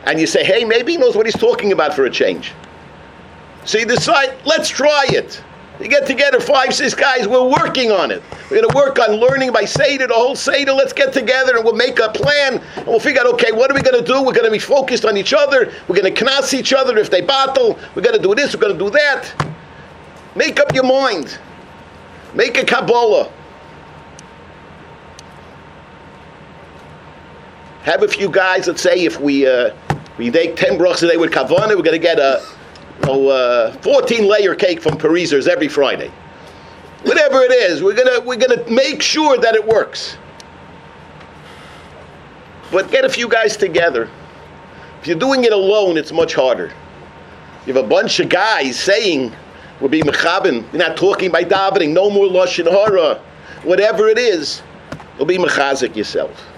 and 0.05 0.19
you 0.19 0.27
say, 0.27 0.43
hey, 0.43 0.63
maybe 0.65 0.93
he 0.93 0.97
knows 0.97 1.15
what 1.15 1.25
he's 1.25 1.37
talking 1.37 1.71
about 1.71 1.93
for 1.93 2.05
a 2.05 2.09
change. 2.09 2.53
So 3.65 3.77
you 3.77 3.85
decide, 3.85 4.35
let's 4.45 4.69
try 4.69 5.05
it. 5.09 5.41
You 5.79 5.87
get 5.87 6.05
together, 6.05 6.39
five, 6.39 6.73
six 6.73 6.93
guys, 6.93 7.27
we're 7.27 7.47
working 7.47 7.91
on 7.91 8.11
it. 8.11 8.21
We're 8.49 8.61
going 8.61 8.69
to 8.69 8.75
work 8.75 8.99
on 8.99 9.15
learning 9.15 9.51
by 9.51 9.65
Seder, 9.65 10.07
the 10.07 10.13
whole 10.13 10.35
Seder. 10.35 10.73
Let's 10.73 10.93
get 10.93 11.11
together 11.11 11.55
and 11.55 11.65
we'll 11.65 11.75
make 11.75 11.99
a 11.99 12.09
plan 12.09 12.61
and 12.75 12.87
we'll 12.87 12.99
figure 12.99 13.21
out, 13.21 13.27
okay, 13.33 13.51
what 13.51 13.71
are 13.71 13.73
we 13.73 13.81
going 13.81 13.99
to 13.99 14.05
do? 14.05 14.21
We're 14.23 14.33
going 14.33 14.45
to 14.45 14.51
be 14.51 14.59
focused 14.59 15.05
on 15.05 15.17
each 15.17 15.33
other. 15.33 15.73
We're 15.87 15.95
going 15.95 16.13
to 16.13 16.23
knas 16.23 16.53
each 16.53 16.73
other 16.73 16.97
if 16.97 17.09
they 17.09 17.21
battle. 17.21 17.79
We're 17.95 18.03
going 18.03 18.15
to 18.15 18.21
do 18.21 18.35
this, 18.35 18.53
we're 18.53 18.61
going 18.61 18.77
to 18.77 18.83
do 18.83 18.91
that. 18.91 19.33
Make 20.35 20.59
up 20.59 20.73
your 20.73 20.83
mind. 20.83 21.37
Make 22.35 22.57
a 22.57 22.65
Kabbalah. 22.65 23.31
have 27.83 28.03
a 28.03 28.07
few 28.07 28.29
guys. 28.29 28.67
Let's 28.67 28.81
say 28.81 29.05
if 29.05 29.19
we 29.19 29.47
uh, 29.47 29.73
we 30.21 30.29
make 30.29 30.55
ten 30.55 30.77
brachas 30.77 31.01
a 31.01 31.07
day 31.07 31.17
with 31.17 31.31
kavana, 31.31 31.69
we're 31.69 31.81
going 31.81 31.93
to 31.93 31.97
get 31.97 32.19
a 32.19 32.45
oh, 33.05 33.27
uh, 33.29 33.71
14 33.79 34.29
layer 34.29 34.53
cake 34.53 34.79
from 34.79 34.93
Parisers 34.93 35.47
every 35.47 35.67
Friday. 35.67 36.11
Whatever 37.01 37.41
it 37.41 37.51
is, 37.51 37.81
we're 37.81 37.95
gonna 37.95 38.19
we're 38.21 38.37
gonna 38.37 38.63
make 38.69 39.01
sure 39.01 39.39
that 39.39 39.55
it 39.55 39.65
works. 39.65 40.17
But 42.71 42.91
get 42.91 43.03
a 43.03 43.09
few 43.09 43.27
guys 43.27 43.57
together. 43.57 44.07
If 45.01 45.07
you're 45.07 45.17
doing 45.17 45.43
it 45.43 45.53
alone, 45.53 45.97
it's 45.97 46.11
much 46.11 46.35
harder. 46.35 46.71
You 47.65 47.73
have 47.73 47.83
a 47.83 47.87
bunch 47.87 48.19
of 48.19 48.29
guys 48.29 48.79
saying 48.79 49.33
we'll 49.79 49.89
be 49.89 50.03
mechabin. 50.03 50.71
You're 50.71 50.87
not 50.87 50.97
talking 50.97 51.31
by 51.31 51.43
davening. 51.43 51.93
No 51.93 52.11
more 52.11 52.27
lashon 52.27 52.69
hara. 52.69 53.15
Whatever 53.63 54.07
it 54.07 54.19
is, 54.19 54.61
you'll 55.17 55.25
be 55.25 55.39
mechazik 55.39 55.95
yourself. 55.95 56.50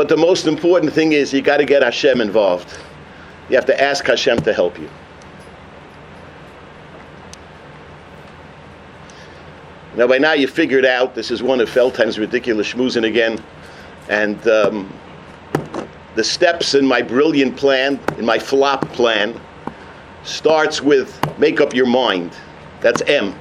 But 0.00 0.08
the 0.08 0.16
most 0.16 0.46
important 0.46 0.94
thing 0.94 1.12
is 1.12 1.30
you 1.30 1.42
got 1.42 1.58
to 1.58 1.66
get 1.66 1.82
Hashem 1.82 2.22
involved. 2.22 2.78
You 3.50 3.56
have 3.56 3.66
to 3.66 3.78
ask 3.78 4.02
Hashem 4.06 4.40
to 4.44 4.52
help 4.54 4.78
you. 4.78 4.88
Now, 9.96 10.06
by 10.06 10.16
now 10.16 10.32
you 10.32 10.48
figured 10.48 10.86
out 10.86 11.14
this 11.14 11.30
is 11.30 11.42
one 11.42 11.60
of 11.60 11.68
Feldheim's 11.68 12.18
ridiculous 12.18 12.72
schmoozing 12.72 13.06
again. 13.06 13.44
And 14.08 14.48
um, 14.48 14.90
the 16.14 16.24
steps 16.24 16.74
in 16.74 16.86
my 16.86 17.02
brilliant 17.02 17.58
plan, 17.58 18.00
in 18.16 18.24
my 18.24 18.38
flop 18.38 18.88
plan, 18.92 19.38
starts 20.24 20.80
with 20.80 21.20
make 21.38 21.60
up 21.60 21.74
your 21.74 21.84
mind. 21.84 22.34
That's 22.80 23.02
M. 23.02 23.38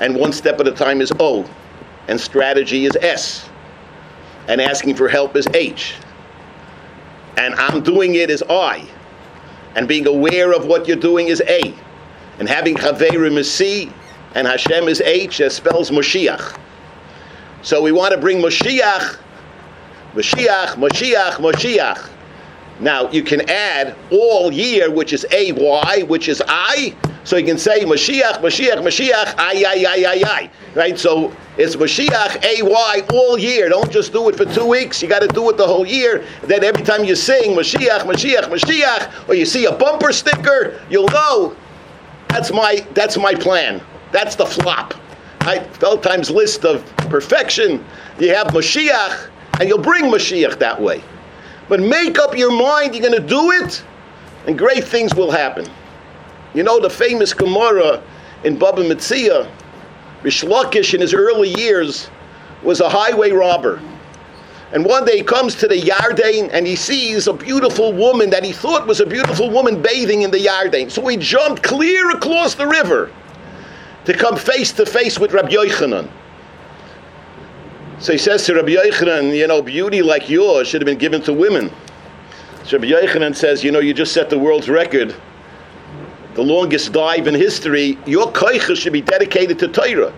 And 0.00 0.16
one 0.16 0.32
step 0.32 0.58
at 0.58 0.66
a 0.66 0.72
time 0.72 1.00
is 1.00 1.12
O. 1.20 1.48
And 2.08 2.20
strategy 2.20 2.84
is 2.84 2.96
S 3.00 3.47
and 4.48 4.60
asking 4.60 4.96
for 4.96 5.08
help 5.08 5.36
is 5.36 5.46
H. 5.54 5.94
And 7.36 7.54
I'm 7.54 7.82
doing 7.82 8.16
it 8.16 8.30
is 8.30 8.42
I. 8.48 8.88
And 9.76 9.86
being 9.86 10.06
aware 10.06 10.52
of 10.52 10.66
what 10.66 10.88
you're 10.88 10.96
doing 10.96 11.28
is 11.28 11.40
A. 11.46 11.72
And 12.40 12.48
having 12.48 12.74
Chaverim 12.74 13.36
is 13.36 13.50
C, 13.50 13.92
and 14.34 14.46
Hashem 14.46 14.88
is 14.88 15.00
H, 15.02 15.38
that 15.38 15.52
spells 15.52 15.90
Moshiach. 15.90 16.58
So 17.62 17.82
we 17.82 17.92
want 17.92 18.12
to 18.12 18.18
bring 18.18 18.38
Moshiach, 18.38 19.18
Moshiach, 20.14 20.74
Moshiach, 20.74 21.32
Moshiach. 21.34 22.10
Now 22.80 23.10
you 23.10 23.22
can 23.22 23.48
add 23.50 23.96
all 24.10 24.52
year, 24.52 24.90
which 24.90 25.12
is 25.12 25.26
A 25.32 25.52
Y, 25.52 26.04
which 26.06 26.28
is 26.28 26.42
I. 26.46 26.94
So 27.28 27.36
you 27.36 27.44
can 27.44 27.58
say 27.58 27.84
Mashiach, 27.84 28.40
Mashiach, 28.40 28.78
Mashiach, 28.78 29.34
I, 29.36 29.62
I, 29.66 29.84
I, 29.86 30.04
I, 30.06 30.22
I. 30.24 30.50
Right? 30.74 30.98
So 30.98 31.30
it's 31.58 31.76
Mashiach, 31.76 32.42
A 32.42 32.62
Y, 32.62 33.02
all 33.12 33.38
year. 33.38 33.68
Don't 33.68 33.92
just 33.92 34.14
do 34.14 34.30
it 34.30 34.34
for 34.34 34.46
two 34.46 34.64
weeks. 34.64 35.02
You 35.02 35.08
got 35.08 35.20
to 35.20 35.28
do 35.28 35.50
it 35.50 35.58
the 35.58 35.66
whole 35.66 35.86
year. 35.86 36.24
Then 36.44 36.64
every 36.64 36.82
time 36.82 37.04
you 37.04 37.14
sing 37.14 37.54
Mashiach, 37.54 38.04
Mashiach, 38.04 38.44
Mashiach, 38.44 39.28
or 39.28 39.34
you 39.34 39.44
see 39.44 39.66
a 39.66 39.72
bumper 39.72 40.10
sticker, 40.10 40.80
you'll 40.88 41.08
know 41.08 41.54
that's 42.28 42.50
my 42.50 42.76
that's 42.94 43.18
my 43.18 43.34
plan. 43.34 43.82
That's 44.10 44.34
the 44.34 44.46
flop. 44.46 44.94
Right? 45.42 45.70
Feldheim's 45.74 46.30
list 46.30 46.64
of 46.64 46.82
perfection. 47.10 47.84
You 48.18 48.34
have 48.34 48.46
Mashiach, 48.46 49.28
and 49.60 49.68
you'll 49.68 49.82
bring 49.82 50.04
Mashiach 50.04 50.58
that 50.60 50.80
way. 50.80 51.04
But 51.68 51.80
make 51.80 52.18
up 52.18 52.34
your 52.38 52.52
mind 52.52 52.94
you're 52.94 53.06
going 53.06 53.20
to 53.20 53.28
do 53.28 53.50
it, 53.50 53.84
and 54.46 54.58
great 54.58 54.84
things 54.84 55.14
will 55.14 55.30
happen. 55.30 55.70
You 56.58 56.64
know 56.64 56.80
the 56.80 56.90
famous 56.90 57.32
Gemara 57.32 58.02
in 58.42 58.58
Baba 58.58 58.82
Metzia, 58.82 59.48
Rish 60.24 60.42
Lakish 60.42 60.92
in 60.92 61.00
his 61.00 61.14
early 61.14 61.50
years 61.50 62.10
was 62.64 62.80
a 62.80 62.88
highway 62.88 63.30
robber. 63.30 63.80
And 64.72 64.84
one 64.84 65.04
day 65.04 65.18
he 65.18 65.22
comes 65.22 65.54
to 65.54 65.68
the 65.68 65.80
Yarden 65.80 66.50
and 66.52 66.66
he 66.66 66.74
sees 66.74 67.28
a 67.28 67.32
beautiful 67.32 67.92
woman 67.92 68.28
that 68.30 68.42
he 68.42 68.50
thought 68.50 68.88
was 68.88 68.98
a 68.98 69.06
beautiful 69.06 69.48
woman 69.48 69.80
bathing 69.80 70.22
in 70.22 70.32
the 70.32 70.38
Yarden. 70.38 70.90
So 70.90 71.06
he 71.06 71.16
jumped 71.16 71.62
clear 71.62 72.10
across 72.10 72.56
the 72.56 72.66
river 72.66 73.12
to 74.06 74.12
come 74.12 74.36
face 74.36 74.72
to 74.72 74.84
face 74.84 75.16
with 75.16 75.34
Rabbi 75.34 75.50
Yochanan. 75.50 76.10
So 78.00 78.10
he 78.10 78.18
says 78.18 78.44
to 78.46 78.56
Rabbi 78.56 78.74
Yochanan, 78.74 79.32
you 79.32 79.46
know, 79.46 79.62
beauty 79.62 80.02
like 80.02 80.28
yours 80.28 80.66
should 80.66 80.82
have 80.82 80.86
been 80.86 80.98
given 80.98 81.22
to 81.22 81.32
women. 81.32 81.70
So 82.64 82.78
Rabbi 82.78 82.90
Yochanan 82.90 83.36
says, 83.36 83.62
you 83.62 83.70
know, 83.70 83.78
you 83.78 83.94
just 83.94 84.12
set 84.12 84.28
the 84.28 84.40
world's 84.40 84.68
record, 84.68 85.14
the 86.34 86.42
longest 86.42 86.92
dive 86.92 87.26
in 87.26 87.34
history. 87.34 87.98
Your 88.06 88.32
koiches 88.32 88.76
should 88.76 88.92
be 88.92 89.00
dedicated 89.00 89.58
to 89.60 89.68
Torah. 89.68 90.12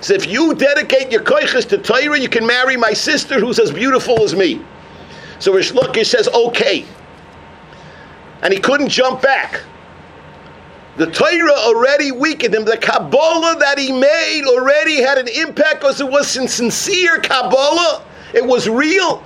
So 0.00 0.14
if 0.14 0.26
you 0.26 0.54
dedicate 0.54 1.12
your 1.12 1.22
koiches 1.22 1.68
to 1.68 1.78
Torah, 1.78 2.18
you 2.18 2.28
can 2.28 2.46
marry 2.46 2.76
my 2.76 2.92
sister 2.92 3.38
who's 3.38 3.58
as 3.58 3.70
beautiful 3.70 4.22
as 4.22 4.34
me. 4.34 4.60
So 5.38 5.52
Rish 5.52 5.72
Lakish 5.72 6.06
says, 6.06 6.28
okay. 6.28 6.84
And 8.42 8.52
he 8.52 8.60
couldn't 8.60 8.88
jump 8.88 9.22
back. 9.22 9.62
The 10.96 11.06
Torah 11.06 11.52
already 11.52 12.12
weakened 12.12 12.54
him. 12.54 12.64
The 12.64 12.76
Kabbalah 12.76 13.56
that 13.58 13.78
he 13.78 13.92
made 13.92 14.44
already 14.46 15.00
had 15.00 15.18
an 15.18 15.28
impact 15.28 15.80
because 15.80 16.00
it 16.00 16.08
was 16.08 16.28
sincere 16.28 17.20
Kabbalah. 17.20 18.04
It 18.34 18.44
was 18.44 18.68
real. 18.68 19.24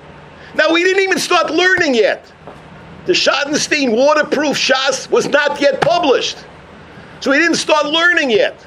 Now, 0.54 0.72
we 0.72 0.84
didn't 0.84 1.02
even 1.02 1.18
start 1.18 1.50
learning 1.50 1.94
yet. 1.94 2.30
The 3.06 3.12
Schottenstein 3.12 3.94
waterproof 3.96 4.56
Shas 4.56 5.10
was 5.10 5.28
not 5.28 5.60
yet 5.60 5.80
published. 5.80 6.38
So 7.20 7.32
he 7.32 7.38
didn't 7.38 7.56
start 7.56 7.86
learning 7.86 8.30
yet. 8.30 8.66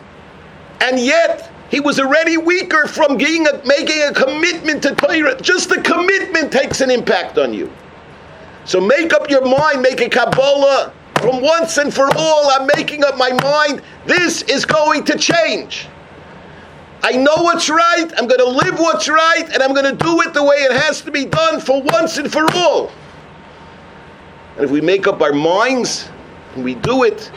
And 0.81 0.99
yet, 0.99 1.51
he 1.69 1.79
was 1.79 1.99
already 1.99 2.37
weaker 2.37 2.87
from 2.87 3.17
being 3.17 3.47
a, 3.47 3.61
making 3.65 4.01
a 4.03 4.13
commitment 4.13 4.83
to 4.83 4.95
Torah. 4.95 5.39
Just 5.41 5.69
the 5.69 5.81
commitment 5.81 6.51
takes 6.51 6.81
an 6.81 6.91
impact 6.91 7.37
on 7.37 7.53
you. 7.53 7.71
So 8.65 8.79
make 8.79 9.13
up 9.13 9.29
your 9.29 9.45
mind, 9.45 9.81
make 9.81 10.01
a 10.01 10.09
Kabbalah 10.09 10.93
from 11.19 11.41
once 11.41 11.77
and 11.77 11.93
for 11.93 12.09
all, 12.15 12.51
I'm 12.51 12.69
making 12.75 13.03
up 13.03 13.17
my 13.17 13.31
mind. 13.43 13.81
This 14.05 14.43
is 14.43 14.65
going 14.65 15.03
to 15.05 15.17
change. 15.17 15.87
I 17.03 17.11
know 17.13 17.35
what's 17.37 17.69
right. 17.69 18.07
I'm 18.17 18.27
going 18.27 18.39
to 18.39 18.49
live 18.49 18.79
what's 18.79 19.07
right, 19.07 19.45
and 19.53 19.63
I'm 19.63 19.73
going 19.73 19.97
to 19.97 20.03
do 20.03 20.21
it 20.21 20.33
the 20.33 20.43
way 20.43 20.57
it 20.57 20.71
has 20.71 21.01
to 21.01 21.11
be 21.11 21.25
done 21.25 21.59
for 21.59 21.81
once 21.81 22.17
and 22.17 22.31
for 22.31 22.45
all. 22.53 22.91
And 24.57 24.65
if 24.65 24.71
we 24.71 24.81
make 24.81 25.05
up 25.05 25.21
our 25.21 25.33
minds 25.33 26.09
and 26.55 26.63
we 26.63 26.73
do 26.73 27.03
it, 27.03 27.31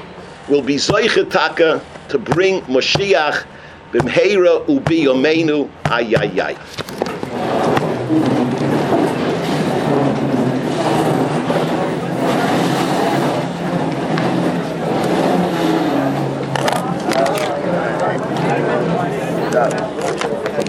we'll 0.49 0.63
be 0.63 0.77
Zoichetaka 0.77 1.83
to 2.09 2.19
bring 2.19 2.63
Moshiach 2.63 3.45
b'mheira 3.93 4.67
ubi 4.67 5.05
yomenu 5.05 5.69
ayayay. 5.85 6.57